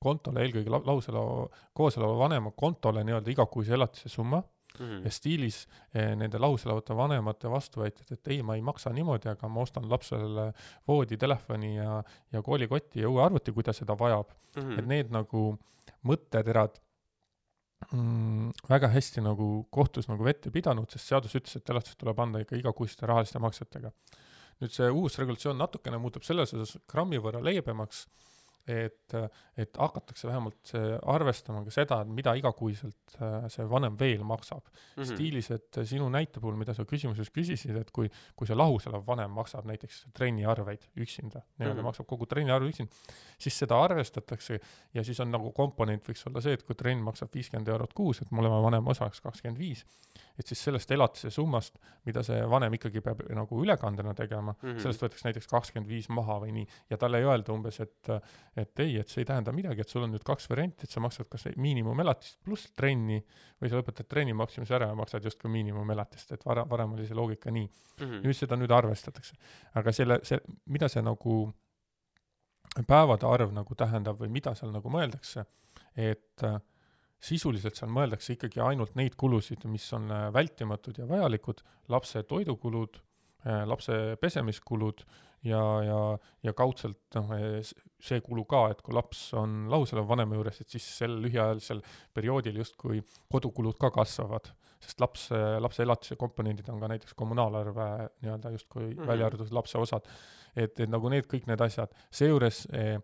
[0.00, 1.44] kontole, eelkõige la- lahus elava,
[1.76, 4.40] koos elava vanema kontole nii-öelda igakuise elatise summa
[4.80, 5.04] Mhm.
[5.04, 9.48] ja stiilis eh, nende lahus elavate vanemate vastuväited, et ei, ma ei maksa niimoodi, aga
[9.48, 10.50] ma ostan lapsele
[10.88, 11.98] voodi, telefoni ja,
[12.32, 14.32] ja koolikoti ja uue arvuti, kui ta seda vajab.
[14.56, 14.78] Mhm.
[14.78, 15.42] et need nagu
[16.08, 16.80] mõtteterad
[17.92, 22.18] mm, väga hästi nagu kohtus nagu vett ei pidanud, sest seadus ütles, et elatis tuleb
[22.22, 23.92] anda ikka igakuiste rahaliste maksetega.
[24.60, 28.02] nüüd see uus regulatsioon natukene muutub selles osas grammi võrra leebemaks,
[28.66, 29.14] et,
[29.56, 34.64] et hakatakse vähemalt see arvestama ka seda, et mida igakuiselt äh, see vanem veel maksab
[35.00, 35.14] Mhm.
[35.14, 39.04] stiilis, et sinu näite puhul, mida sa küsimuses küsisid, et kui, kui see lahus elav
[39.06, 41.88] vanem maksab näiteks trenniarveid üksinda, nii-öelda mm.
[41.90, 42.92] maksab kogu trenniarve üksinda,
[43.40, 44.58] siis seda arvestatakse
[44.94, 48.22] ja siis on nagu komponent võiks olla see, et kui trenn maksab viiskümmend eurot kuus,
[48.22, 49.84] et mõlema vanema osa oleks kakskümmend viis,
[50.38, 54.68] et siis sellest elatise summast, mida see vanem ikkagi peab nagu ülekandena tegema mm.
[54.68, 54.82] -hmm.
[54.84, 58.12] sellest võetakse näiteks kakskümmend viis maha või nii, ja talle ei öelda umbes, et
[58.56, 61.02] et ei, et see ei tähenda midagi, et sul on nüüd kaks varianti, et sa
[61.02, 63.20] maksad kas miinimumelatist pluss trenni
[63.60, 67.18] või sa lõpetad trenni maksimise ära ja maksad justkui miinimumelatist, et vara, varem oli see
[67.18, 67.68] loogika nii.
[68.00, 68.22] Mhm.
[68.24, 69.36] nüüd seda nüüd arvestatakse.
[69.74, 71.36] aga selle, see, mida see nagu
[72.86, 75.44] päevade arv nagu tähendab või mida seal nagu mõeldakse,
[75.96, 76.58] et äh,
[77.20, 83.00] sisuliselt seal mõeldakse ikkagi ainult neid kulusid, mis on äh, vältimatud ja vajalikud, lapse toidukulud,
[83.44, 85.04] lapse pesemiskulud
[85.46, 85.98] ja, ja,
[86.44, 87.34] ja kaudselt noh,
[88.00, 91.82] see kulu ka, et kui laps on lahus elava vanema juures, et siis sel lühiajalisel
[92.16, 95.28] perioodil justkui kodukulud ka kasvavad, sest laps,
[95.60, 97.88] lapse elatise komponendid on ka näiteks kommunaalarve
[98.22, 98.98] nii-öelda justkui mm.
[98.98, 99.06] -hmm.
[99.06, 100.08] välja arvatud lapse osad.
[100.56, 102.98] et, et nagu need kõik need asjad, seejuures eh,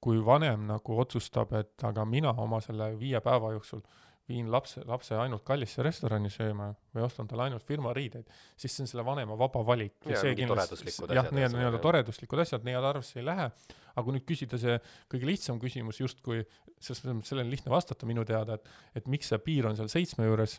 [0.00, 3.82] kui vanem nagu otsustab, et aga mina oma selle viie päeva jooksul
[4.28, 8.28] viin lapse, lapse ainult kallisse restorani sööma või ostan talle ainult firma riideid,
[8.60, 9.96] siis see on selle vanema vaba valik.
[10.04, 13.48] Jaa, mingid toreduslikud jah, need nii-öelda toreduslikud asjad, need arvesse ei lähe,
[13.94, 14.76] aga kui nüüd küsida see
[15.12, 16.44] kõige lihtsam küsimus justkui,
[16.78, 20.28] mõttes sellele on lihtne vastata minu teada, et et miks see piir on seal seitsme
[20.28, 20.58] juures,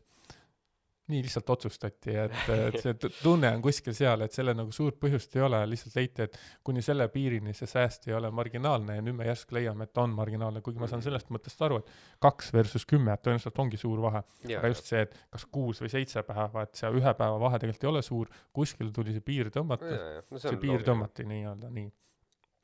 [1.10, 5.36] nii lihtsalt otsustati, et, et see tunne on kuskil seal, et sellel nagu suurt põhjust
[5.38, 9.18] ei ole, lihtsalt leiti, et kuni selle piirini see sääst ei ole marginaalne ja nüüd
[9.20, 11.94] me järsku leiame, et ta on marginaalne, kuigi ma saan sellest mõttest aru, et
[12.26, 14.24] kaks versus kümme, et tõenäoliselt ongi suur vahe.
[14.50, 17.88] aga just see, et kas kuus või seitse päeva, et see ühe päeva vahe tegelikult
[17.88, 19.98] ei ole suur, kuskil tuli see piir tõmmata,
[20.30, 21.90] no see piir tõmmati nii-öelda nii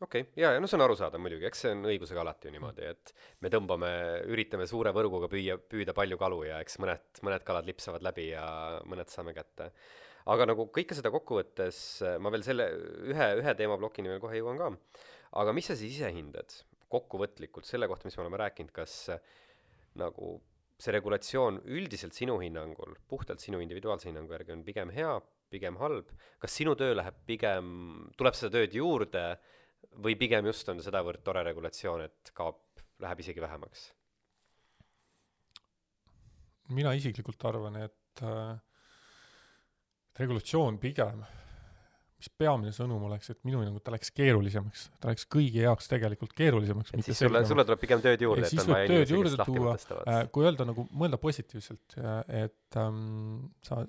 [0.01, 2.55] okei okay., jaa, ja no see on arusaadav muidugi, eks see on õigusega alati ju
[2.55, 3.13] niimoodi, et
[3.45, 3.91] me tõmbame,
[4.33, 8.45] üritame suure võrguga püüa, püüda palju kalu ja eks mõned, mõned kalad lipsavad läbi ja
[8.89, 9.71] mõned saame kätte.
[10.33, 11.77] aga nagu kõike seda kokku võttes,
[12.19, 12.69] ma veel selle
[13.11, 14.71] ühe, ühe teemaplokini veel kohe jõuan ka,
[15.41, 16.53] aga mis sa siis ise hindad
[16.91, 19.09] kokkuvõtlikult selle kohta, mis me oleme rääkinud, kas
[19.99, 20.35] nagu
[20.81, 25.13] see regulatsioon üldiselt sinu hinnangul, puhtalt sinu individuaalse hinnangu järgi on pigem hea,
[25.53, 26.09] pigem halb,
[26.41, 27.69] kas sinu töö läheb pigem,
[28.19, 29.23] tuleb seda tööd juurde
[30.03, 32.61] või pigem just on sedavõrd tore regulatsioon, et kaob,
[33.03, 33.91] läheb isegi vähemaks?
[36.73, 38.55] mina isiklikult arvan, et äh,
[40.17, 41.19] regulatsioon pigem,
[42.15, 46.33] mis peamine sõnum oleks, et minu hinnangul ta läks keerulisemaks, ta läks kõigi jaoks tegelikult
[46.37, 46.95] keerulisemaks.
[46.95, 50.09] et siis sulle, sulle tuleb pigem tööd juurde, et on vaja inimesi, kes lahti mõtestavad
[50.09, 50.23] äh,.
[50.33, 51.99] kui öelda nagu, mõelda positiivselt,
[52.41, 53.83] et ähm, sa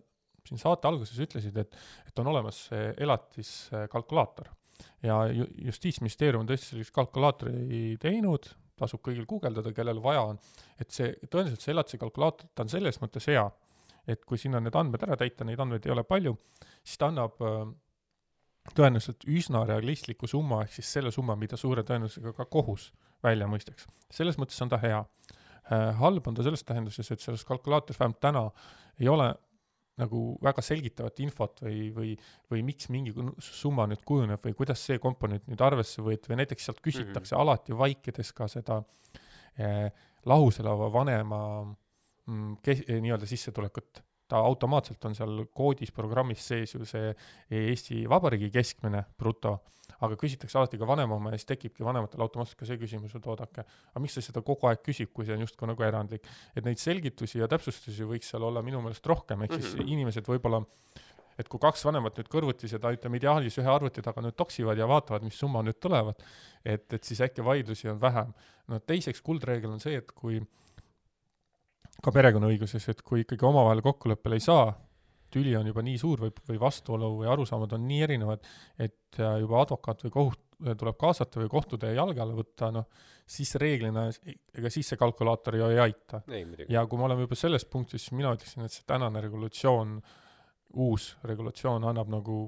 [0.47, 1.81] siin saate alguses ütlesid, et,
[2.11, 4.53] et on olemas see elatiskalkulaator
[5.03, 10.41] ja ju-, Justiitsministeerium on tõesti sellist kalkulaatori teinud, tasub kõigil guugeldada, kellel vaja on,
[10.81, 13.47] et see, tõenäoliselt see elatise kalkulaator, ta on selles mõttes hea,
[14.07, 16.37] et kui sinna need andmed ära täita, neid andmeid ei ole palju,
[16.85, 17.65] siis ta annab äh,
[18.75, 22.91] tõenäoliselt üsna realistliku summa, ehk siis selle summa, mida suure tõenäosusega ka kohus
[23.25, 23.87] välja mõistaks.
[24.11, 25.95] selles mõttes on ta hea äh,.
[26.01, 28.51] halb on ta selles tähenduses, et selles kalkulaatoris vähemalt täna
[29.01, 29.33] ei ole
[30.01, 32.11] nagu väga selgitavat infot või, või,
[32.53, 36.69] või miks mingi summa nüüd kujuneb või kuidas see komponent nüüd arvesse võeti või näiteks
[36.69, 37.43] sealt küsitakse mm -hmm.
[37.43, 38.83] alati vaikides ka seda
[39.59, 39.89] eh,
[40.27, 41.41] lahus elava vanema
[42.27, 44.03] mm, eh, nii-öelda sissetulekut.
[44.29, 47.15] Ta automaatselt on seal koodis, programmis sees ju see
[47.51, 49.59] Eesti Vabariigi keskmine bruto
[50.05, 53.27] aga küsitakse alati ka vanema oma ja siis tekibki vanematel automaatselt ka see küsimus, et
[53.31, 56.27] oodake, aga miks ta seda kogu aeg küsib, kui see on justkui nagu erandlik.
[56.57, 59.93] et neid selgitusi ja täpsustusi võiks seal olla minu meelest rohkem, ehk siis mm -hmm.
[59.93, 60.65] inimesed võib-olla
[61.39, 64.89] et kui kaks vanemat nüüd kõrvuti seda, ütleme ideaalis ühe arvuti taga nüüd toksivad ja
[64.89, 66.23] vaatavad, mis summa nüüd tulevad,
[66.65, 68.33] et, et siis äkki vaidlusi on vähem.
[68.69, 70.41] no teiseks kuldreegel on see, et kui
[72.03, 74.69] ka perekonnaõiguses, et kui ikkagi omavahel kokkuleppele ei saa,
[75.33, 78.45] tüli on juba nii suur või, või vastuolu või arusaamad on nii erinevad,
[78.79, 82.87] et äh, juba advokaat või koht tuleb kaasata või kohtutee jalge alla võtta, noh,
[83.29, 84.07] siis reeglina,
[84.57, 86.23] ega siis see kalkulaator ju ei aita.
[86.73, 89.99] ja kui me oleme juba selles punktis, siis mina ütleksin, et see tänane regulatsioon,
[90.81, 92.39] uus regulatsioon annab nagu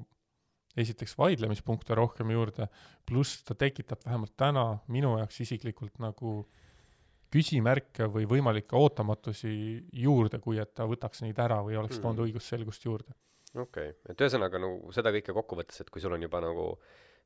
[0.79, 2.69] esiteks vaidlemispunkte rohkem juurde,
[3.05, 6.68] pluss ta tekitab vähemalt täna minu jaoks isiklikult nagu äh,
[7.33, 9.51] küsimärke või võimalikke ootamatusi
[10.05, 12.31] juurde, kui et ta võtaks neid ära või oleks toonud mm.
[12.31, 13.13] õigusselgust juurde.
[13.55, 16.71] okei okay., et ühesõnaga nagu seda kõike kokku võttes, et kui sul on juba nagu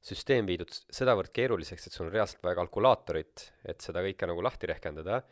[0.03, 4.71] süsteem viidud sedavõrd keeruliseks, et sul on reaalselt vaja kalkulaatorit, et seda kõike nagu lahti
[4.71, 5.23] rehkendada,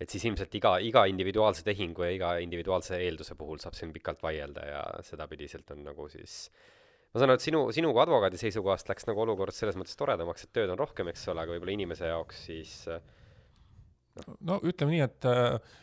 [0.00, 4.22] et siis ilmselt iga, iga individuaalse tehingu ja iga individuaalse eelduse puhul saab siin pikalt
[4.22, 6.44] vaielda ja sedapidiselt on nagu siis
[7.10, 10.46] ma saan aru, et sinu, sinu kui advokaadi seisukohast läks nagu olukord selles mõttes toredamaks,
[10.46, 13.02] et tööd on rohkem, eks ole, aga võib-olla inimese jaoks siis äh,
[14.46, 15.76] no ütleme nii, et äh,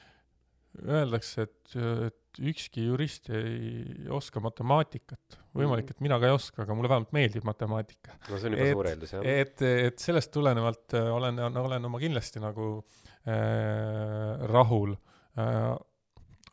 [0.84, 1.76] öeldakse, et,
[2.08, 5.40] et ükski jurist ei oska matemaatikat.
[5.58, 8.18] võimalik, et mina ka ei oska, aga mulle vähemalt meeldib matemaatika.
[8.30, 9.28] no see on juba et, suur eeldus, jah.
[9.44, 14.94] et, et sellest tulenevalt äh, olen, olen oma kindlasti nagu äh, rahul
[15.40, 15.72] äh,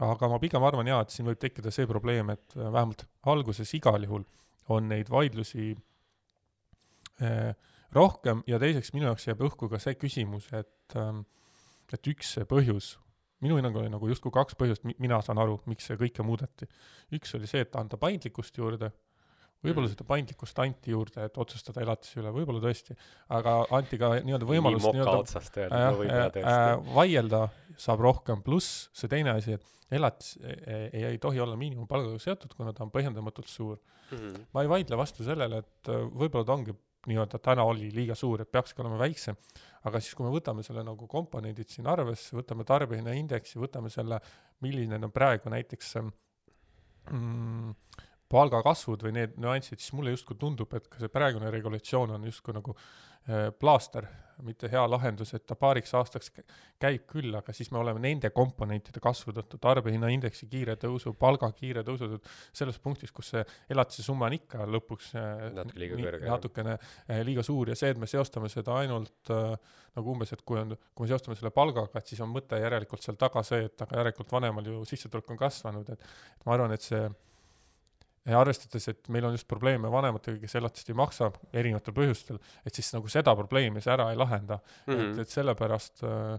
[0.02, 3.70] aga ma pigem arvan jaa, et siin võib tekkida see probleem, et äh, vähemalt alguses
[3.76, 4.24] igal juhul
[4.72, 5.74] on neid vaidlusi
[7.20, 7.52] eh,
[7.94, 11.24] rohkem ja teiseks minu jaoks jääb õhku ka see küsimus, et ähm,
[11.94, 12.94] et üks põhjus,
[13.44, 16.68] minu hinnangul oli nagu justkui kaks põhjust, mina saan aru, miks see kõike muudeti.
[17.14, 18.90] üks oli see, et anda paindlikkust juurde,
[19.64, 19.94] võib-olla mm.
[19.94, 22.96] seda paindlikkust anti juurde, et otsustada elatise üle, võib-olla tõesti,
[23.36, 26.96] aga anti ka nii-öelda võimalus nii nii-öelda otsast öelda äh,, võib-olla tõesti äh,.
[26.98, 27.44] vaielda
[27.86, 32.52] saab rohkem, pluss see teine asi, et elatis ei, ei, ei tohi olla miinimumpalgaga seotud,
[32.56, 33.78] kuna ta on põhjendamatult suur
[34.10, 34.48] mm.
[34.54, 36.76] ma ei vaidle vastu sellele, et äh, võib-olla ta ongi
[37.08, 39.36] nii-öelda täna oli liiga suur, et peakski olema väiksem,
[39.84, 44.20] aga siis, kui me võtame selle nagu komponendid siin arvesse, võtame tarbijahinnaindeksi, võtame selle,
[44.64, 47.74] milline on praegu näiteks mm,
[48.34, 52.54] palgakasvud või need nüansid, siis mulle justkui tundub, et ka see praegune regulatsioon on justkui
[52.56, 54.08] nagu äh, plaaster,
[54.42, 56.42] mitte hea lahendus, et ta paariks aastaks kä-
[56.82, 61.84] käib küll, aga siis me oleme nende komponentide kasvu tõttu, tarbijahinnaindeksi kiire tõusu, palga kiire
[61.86, 66.30] tõusu tõttu selles punktis, kus see elatise summa on ikka lõpuks äh, Natuke liiga kõrge,
[66.32, 69.30] natukene äh, liiga suur ja see, et me seostame seda ainult
[69.94, 73.04] nagu umbes, et kui on, kui me seostame selle palgaga, et siis on mõte järelikult
[73.04, 76.08] seal taga see, et aga järelikult vanemal ju sissetulek on kasvanud, et
[76.48, 77.04] ma arvan, et see
[78.32, 82.88] arvestades, et meil on just probleeme vanematega, kes elatist ei maksa erinevatel põhjustel, et siis
[82.94, 84.94] nagu seda probleemi see ära ei lahenda mm.
[84.94, 85.12] -hmm.
[85.12, 86.38] et, et sellepärast äh,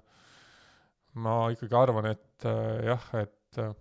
[1.21, 3.73] ma ikkagi arvan, et äh, jah, et äh,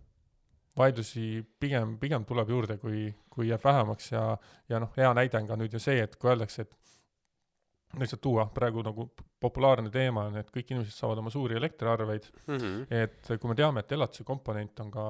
[0.77, 4.37] vaidlusi pigem, pigem tuleb juurde, kui, kui jääb vähemaks ja,
[4.69, 8.47] ja noh, hea näide on ka nüüd ju see, et kui öeldakse, et lihtsalt tuua
[8.55, 9.09] praegu nagu
[9.41, 12.87] populaarne teema on, et kõik inimesed saavad oma suuri elektriarveid, Mm -hmm.
[12.91, 15.05] et kui me teame, et elatise komponent on ka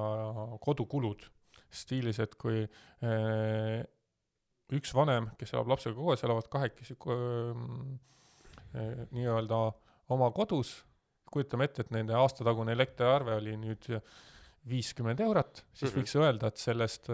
[0.61, 1.25] kodukulud,
[1.75, 3.83] stiilis, et kui eh,
[4.75, 7.63] üks vanem, kes elab lapsega koos, elavad kahekesi eh,
[9.15, 9.59] nii-öelda
[10.13, 10.77] oma kodus,
[11.31, 13.87] kujutame ette, et nende aastatagune elektriarve oli nüüd
[14.65, 15.99] viiskümmend eurot, siis Mhm.
[15.99, 17.09] võiks öelda, et sellest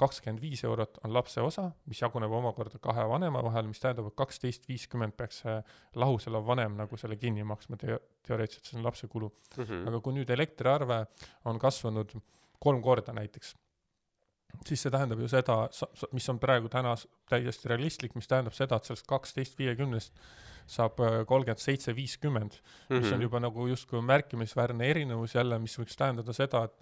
[0.00, 4.16] kakskümmend viis eurot on lapse osa, mis jaguneb omakorda kahe vanema vahel, mis tähendab, et
[4.16, 5.56] kaksteist viiskümmend peaks see
[6.00, 9.88] lahus elav vanem nagu selle kinni maksma teo-, teoreetiliselt, see on lapse kulu Mm -hmm.
[9.88, 11.06] aga kui nüüd elektriarve
[11.44, 12.14] on kasvanud
[12.58, 13.54] kolm korda näiteks,
[14.66, 15.56] siis see tähendab ju seda,
[16.12, 16.94] mis on praegu täna
[17.30, 20.14] täiesti realistlik, mis tähendab seda, et sellest kaksteist viiekümnest
[20.70, 23.14] saab kolmkümmend seitse viiskümmend, mis Mhm.
[23.14, 26.72] on juba nagu justkui märkimisväärne erinevus jälle, mis võiks tähendada seda, et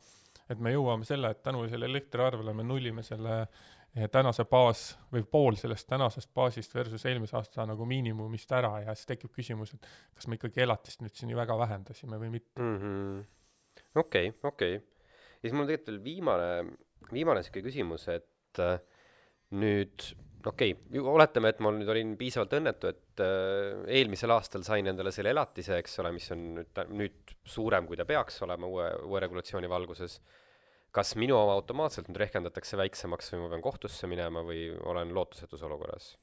[0.51, 3.49] et me jõuame selle, et tänu sellele elektriarvele me nullime selle
[3.97, 8.95] eh, tänase baas või pool sellest tänasest baasist versus eelmise aasta nagu miinimumist ära ja
[8.95, 12.61] siis tekib küsimus, et kas me ikkagi elatist nüüd siin nii väga vähendasime või mitte.
[12.63, 13.21] Mhm.
[13.95, 14.75] okei, okei.
[14.75, 14.81] ja
[15.43, 16.49] siis mul on tegelikult veel viimane,
[17.13, 18.79] viimane sihuke küsimus, et äh,
[19.59, 20.05] nüüd
[20.47, 25.13] okei okay,, oletame, et ma nüüd olin piisavalt õnnetu, et äh, eelmisel aastal sain endale
[25.15, 29.25] selle elatise, eks ole, mis on nüüd, nüüd suurem, kui ta peaks olema uue, uue
[29.27, 30.21] regulatsiooni valguses.
[30.93, 35.63] kas minu oma automaatselt nüüd rehkendatakse väiksemaks või ma pean kohtusse minema või olen lootusetus
[35.63, 36.15] olukorras?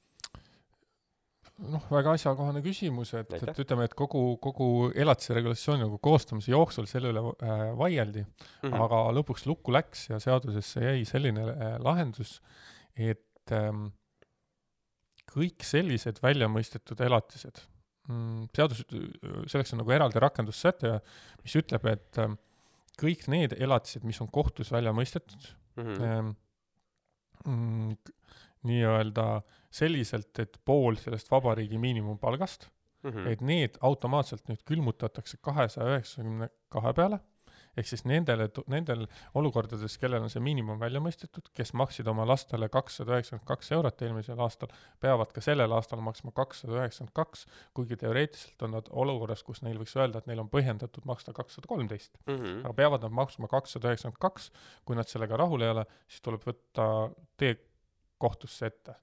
[1.58, 6.88] Noh, väga asjakohane küsimus, et, et ütleme, et kogu, kogu elatise regulatsiooni nagu koostamise jooksul
[6.92, 8.40] selle üle äh, vaieldi mm.
[8.64, 8.82] -hmm.
[8.86, 12.42] aga lõpuks lukku läks ja seadusesse jäi selline äh, lahendus,
[12.96, 13.88] et ähm,
[15.32, 17.62] kõik sellised väljamõistetud elatised
[18.08, 18.84] mm,, seadus,
[19.52, 21.00] selleks on nagu eraldi rakendussäte,
[21.44, 22.38] mis ütleb, et ähm,
[23.00, 26.04] kõik need elatised, mis on kohtus välja mõistetud Mhm.
[26.04, 26.30] ähm,
[27.46, 28.15] mm, k-
[28.66, 29.42] nii-öelda
[29.72, 32.70] selliselt, et pool sellest vabariigi miinimumpalgast
[33.06, 33.28] Mhm.
[33.30, 37.20] et need automaatselt nüüd külmutatakse kahesaja üheksakümne kahe peale,
[37.78, 39.04] ehk siis nendele, nendel
[39.38, 44.02] olukordades, kellel on see miinimum välja mõistetud, kes maksid oma lastele kakssada üheksakümmend kaks eurot
[44.08, 44.72] eelmisel aastal,
[45.04, 47.46] peavad ka sellel aastal maksma kakssada üheksakümmend kaks,
[47.78, 51.68] kuigi teoreetiliselt on nad olukorras, kus neil võiks öelda, et neil on põhjendatud maksta kakssada
[51.70, 52.18] kolmteist.
[52.26, 52.66] Mhm.
[52.66, 54.50] aga peavad nad maksma kakssada üheksakümmend kaks,
[54.86, 57.54] kui nad sellega rahul ei ole, siis tuleb võtta tee
[58.18, 58.96] kohtusse ette.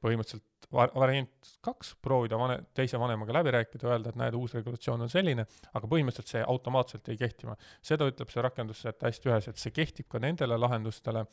[0.00, 5.04] põhimõtteliselt va-, variant kaks, proovida vane-, teise vanemaga läbi rääkida, öelda, et näed, uus regulatsioon
[5.04, 5.44] on selline,
[5.74, 7.56] aga põhimõtteliselt see automaatselt ei kehtima.
[7.84, 11.26] seda ütleb see rakendussäte hästi üheselt, see kehtib ka nendele lahendustele,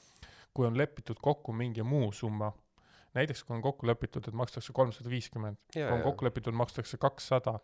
[0.54, 2.52] kui on lepitud kokku mingi muu summa.
[3.16, 7.56] näiteks kui on kokku lepitud, et makstakse kolmsada viiskümmend, kui on kokku lepitud, makstakse kakssada,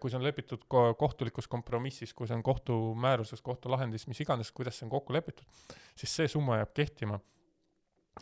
[0.00, 4.78] kui see on lepitud ko- kohtulikus kompromissis, kui see on kohtumääruses, kohtulahendis, mis iganes, kuidas
[4.78, 7.18] see on kokku lepitud, siis see summa jääb kehtima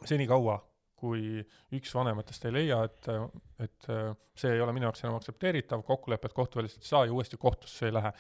[0.05, 0.59] senikaua,
[0.97, 1.43] kui
[1.77, 3.11] üks vanematest ei leia, et,
[3.63, 3.89] et
[4.37, 7.95] see ei ole minu jaoks enam aktsepteeritav, kokkulepet kohtuväliselt ei saa ja uuesti kohtusse ei
[7.97, 8.13] lähe.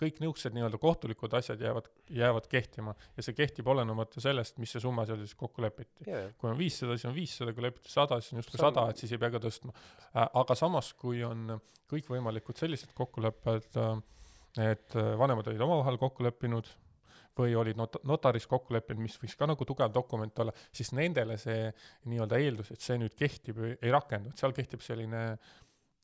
[0.00, 4.80] kõik niisugused nii-öelda kohtulikud asjad jäävad, jäävad kehtima ja see kehtib olenemata sellest, mis see
[4.80, 8.16] summa seal siis kokku lepiti jaa, kui on viissada, siis on viissada, kui lepiti sada,
[8.20, 9.74] siis on justkui sada, et siis ei pea ka tõstma.
[10.14, 11.52] aga samas, kui on
[11.92, 13.76] kõikvõimalikud sellised kokkulepped,
[14.64, 16.72] et vanemad olid omavahel kokku leppinud
[17.38, 21.38] või olid not-, notaris kokku leppinud, mis võiks ka nagu tugev dokument olla, siis nendele
[21.40, 21.70] see
[22.10, 25.24] nii-öelda eeldus, et see nüüd kehtib, ei rakendu, et seal kehtib selline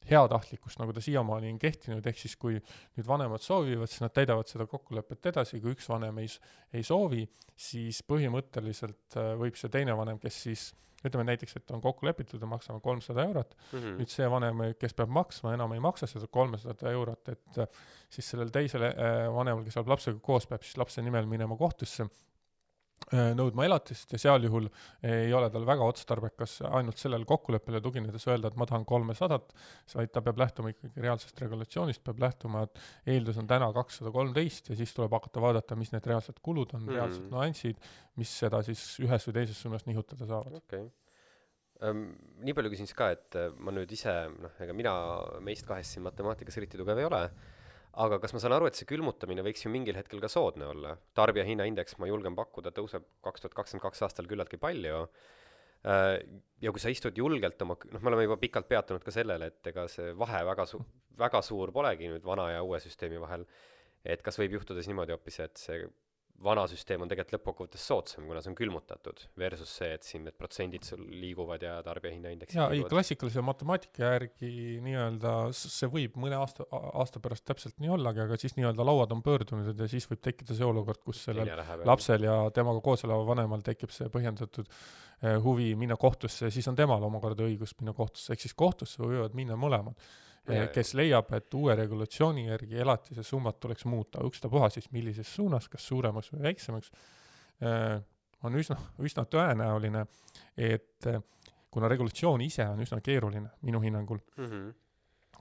[0.07, 4.49] heatahtlikkus, nagu ta siiamaani on kehtinud, ehk siis kui nüüd vanemad soovivad, siis nad täidavad
[4.51, 6.31] seda kokkulepet edasi, kui üks vanem ei,
[6.77, 7.25] ei soovi,
[7.59, 10.69] siis põhimõtteliselt äh, võib see teine vanem, kes siis
[11.09, 13.97] ütleme näiteks, et on kokku lepitud ja maksame kolmsada eurot, Mhm.
[14.01, 17.67] nüüd see vanem, kes peab maksma, enam ei maksa seda kolmesada eurot, et äh,
[18.11, 22.09] siis sellel teisele äh, vanemal, kes elab lapsega koos, peab siis lapse nimel minema kohtusse
[23.39, 24.67] nõudma elatist ja seal juhul
[25.07, 29.55] ei ole tal väga otstarbekas ainult sellele kokkuleppele tuginedes öelda, et ma tahan kolmesadat,
[29.95, 34.73] vaid ta peab lähtuma ikkagi reaalsest regulatsioonist, peab lähtuma, et eeldus on täna kakssada kolmteist
[34.73, 38.63] ja siis tuleb hakata vaadata, mis need reaalsed kulud on mm, reaalsed nüansid, mis seda
[38.67, 40.63] siis ühes või teises suunas nihutada saavad.
[40.65, 40.95] okei okay.
[41.85, 42.07] Um,
[42.41, 44.93] nii palju küsin siis ka, et äh, ma nüüd ise, noh, ega mina
[45.45, 47.19] meist kahest siin matemaatikas eriti tugev ei ole,
[48.05, 50.95] aga kas ma saan aru, et see külmutamine võiks ju mingil hetkel ka soodne olla?
[51.17, 55.07] tarbijahinnaindeks, ma julgen pakkuda, tõuseb kaks tuhat kakskümmend kaks aastal küllaltki palju.
[55.87, 56.17] Äh,
[56.65, 59.73] ja kui sa istud julgelt oma, noh, me oleme juba pikalt peatunud ka sellele, et
[59.73, 60.83] ega see vahe väga su-,
[61.19, 63.47] väga suur polegi nüüd vana ja uue süsteemi vahel.
[64.07, 65.87] et kas võib juhtuda siis niimoodi hoopis, et see
[66.45, 70.37] vana süsteem on tegelikult lõppkokkuvõttes soodsam, kuna see on külmutatud, versus see, et siin need
[70.37, 74.51] protsendid sul liiguvad ja tarbijahinnaindeksid jaa, ei klassikalise matemaatika järgi
[74.85, 79.25] nii-öelda see võib mõne aasta, aasta pärast täpselt nii ollagi, aga siis nii-öelda lauad on
[79.25, 81.51] pöördunud ja siis võib tekkida see olukord, kus sellel
[81.89, 86.69] lapsel ja temaga koos oleval vanemal tekib see põhjendatud eh, huvi minna kohtusse ja siis
[86.69, 89.97] on temal omakorda õigus minna kohtusse, ehk siis kohtusse võivad minna mõlemad
[90.75, 95.87] kes leiab, et uue regulatsiooni järgi elatise summat tuleks muuta, ükstapuha siis millises suunas, kas
[95.89, 96.91] suuremaks või väiksemaks,
[97.61, 97.95] eh,
[98.47, 100.05] on üsna, üsna tõenäoline,
[100.57, 101.23] et eh,
[101.71, 104.75] kuna regulatsioon ise on üsna keeruline minu hinnangul mm, -hmm.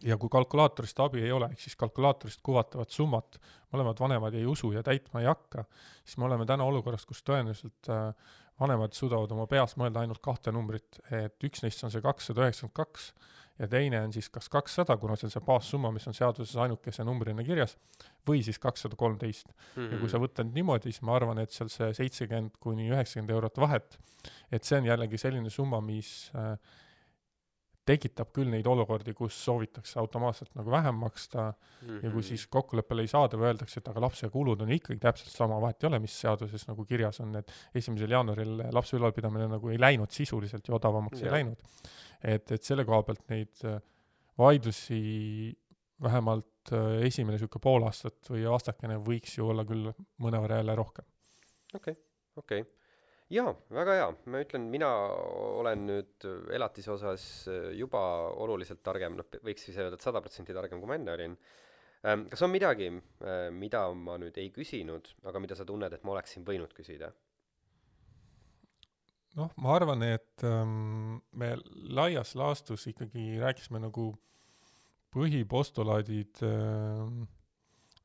[0.10, 3.40] ja kui kalkulaatorist abi ei ole, ehk siis kalkulaatorist kuvatavat summat
[3.74, 5.66] mõlemad vanemad ei usu ja täitma ei hakka,
[6.04, 7.92] siis me oleme täna olukorras, kus tõenäoliselt
[8.60, 12.76] vanemad suudavad oma peas mõelda ainult kahte numbrit, et üks neist on see kakssada üheksakümmend
[12.76, 13.14] kaks
[13.60, 17.04] ja teine on siis kas kakssada, kuna see on see baassumma, mis on seaduses ainukese
[17.08, 17.78] numbrina kirjas,
[18.28, 19.48] või siis kakssada kolmteist.
[19.76, 20.26] ja kui sa Mhm.
[20.26, 23.98] võtad niimoodi, siis ma arvan, et seal see seitsekümmend kuni üheksakümmend eurot vahet,
[24.52, 26.58] et see on jällegi selline summa, mis äh,
[27.86, 31.54] tekitab küll neid olukordi, kus soovitakse automaatselt nagu vähem maksta
[31.86, 32.00] Mhm.
[32.04, 35.30] ja kui siis kokkuleppele ei saada või öeldakse, et aga lapse kulud on ikkagi täpselt
[35.36, 39.70] sama, vahet ei ole, mis seaduses nagu kirjas on, et esimesel jaanuaril lapse ülalpidamine nagu
[39.70, 41.36] ei läinud sisuliselt ja odavamaks ei Jah.
[41.38, 41.62] läinud.
[42.24, 43.78] et, et selle koha pealt neid äh,
[44.38, 45.56] vaidlusi
[46.02, 51.06] vähemalt äh, esimene niisugune pool aastat või aastakene võiks ju olla küll mõnevõrra jälle rohkem.
[51.76, 51.96] okei,
[52.42, 52.64] okei.
[53.34, 54.90] Jaa, väga hea, ma ütlen, mina
[55.62, 58.02] olen nüüd elatise osas äh, juba
[58.46, 61.38] oluliselt targem, noh, võiks siis öelda, et sada protsenti targem, kui ma enne olin.
[62.30, 62.92] kas on midagi,
[63.58, 67.10] mida ma nüüd ei küsinud, aga mida sa tunned, et ma oleksin võinud küsida?
[69.40, 71.56] noh, ma arvan, et ähm, me
[71.96, 74.12] laias laastus ikkagi rääkisime nagu
[75.16, 77.26] põhipostulaadid ähm,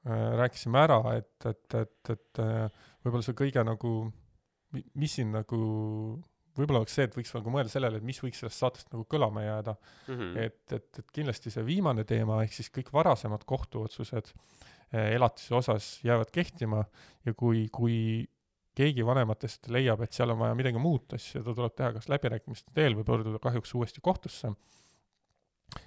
[0.07, 3.95] äh, rääkisime ära, et, et, et, et äh, võib-olla see kõige nagu,
[4.73, 5.61] mis siin nagu,
[6.59, 9.45] võib-olla oleks see, et võiks nagu mõelda sellele, et mis võiks sellest saatest nagu kõlama
[9.45, 10.15] jääda mm.
[10.15, 10.43] -hmm.
[10.47, 15.93] et, et, et kindlasti see viimane teema, ehk siis kõik varasemad kohtuotsused eh, elatise osas
[16.07, 16.85] jäävad kehtima
[17.27, 18.29] ja kui, kui
[18.77, 22.75] keegi vanematest leiab, et seal on vaja midagi muuta, siis seda tuleb teha kas läbirääkimiste
[22.77, 24.53] teel või pöörduda kahjuks uuesti kohtusse.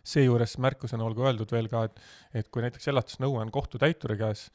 [0.04, 2.00] Seejuures märkusena olgu öeldud veel ka, et,
[2.42, 4.46] et kui näiteks elatisnõue on kohtutäituri käes,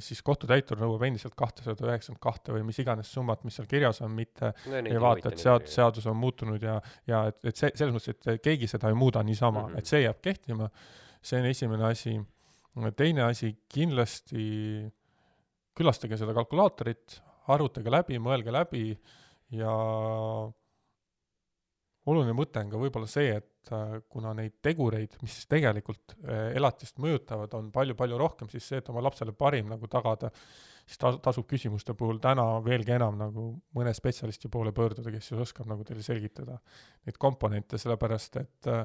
[0.00, 4.14] siis kohtutäitur nõuab endiselt kahtesada üheksakümmend kahte või mis iganes summat, mis seal kirjas on,
[4.16, 6.78] mitte no, ei vaata, et sead-, seadus on muutunud ja,
[7.08, 9.74] ja et, et see, selles mõttes, et keegi seda ei muuda niisama mm.
[9.74, 9.82] -hmm.
[9.82, 10.70] et see jääb kehtima,
[11.20, 12.16] see on esimene asi.
[12.96, 14.88] teine asi, kindlasti
[15.76, 17.20] külastage seda kalkulaatorit,
[17.52, 18.98] arvutage läbi, mõelge läbi
[19.52, 19.72] ja
[22.06, 26.98] oluline mõte on ka võib-olla see, et äh, kuna neid tegureid, mis tegelikult äh, elatist
[27.02, 30.32] mõjutavad, on palju-palju rohkem, siis see, et oma lapsele parim nagu tagada,
[30.86, 33.46] siis ta-, tasub küsimuste puhul täna veelgi enam nagu
[33.76, 36.58] mõne spetsialisti poole pöörduda, kes siis oskab nagu teile selgitada
[37.06, 38.82] neid komponente, sellepärast et äh,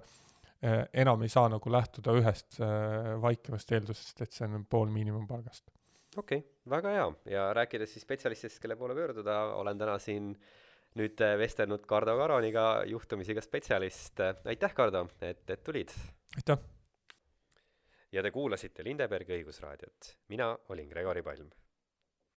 [0.61, 5.71] äh, enam ei saa nagu lähtuda ühest äh, vaikivast eeldusest, et see on pool miinimumpalgast.
[6.17, 10.33] okei okay,, väga hea ja rääkides siis spetsialistist, kelle poole pöörduda, olen täna siin
[10.97, 14.23] nüüd äh, vestelnud Kardo Karoniga, juhtumisi ka spetsialist.
[14.45, 15.93] aitäh, Kardo, et, et tulid!
[16.37, 16.65] aitäh!
[18.11, 20.13] ja te kuulasite Lindebergi õigusraadiot.
[20.33, 21.49] mina olin Gregori Palm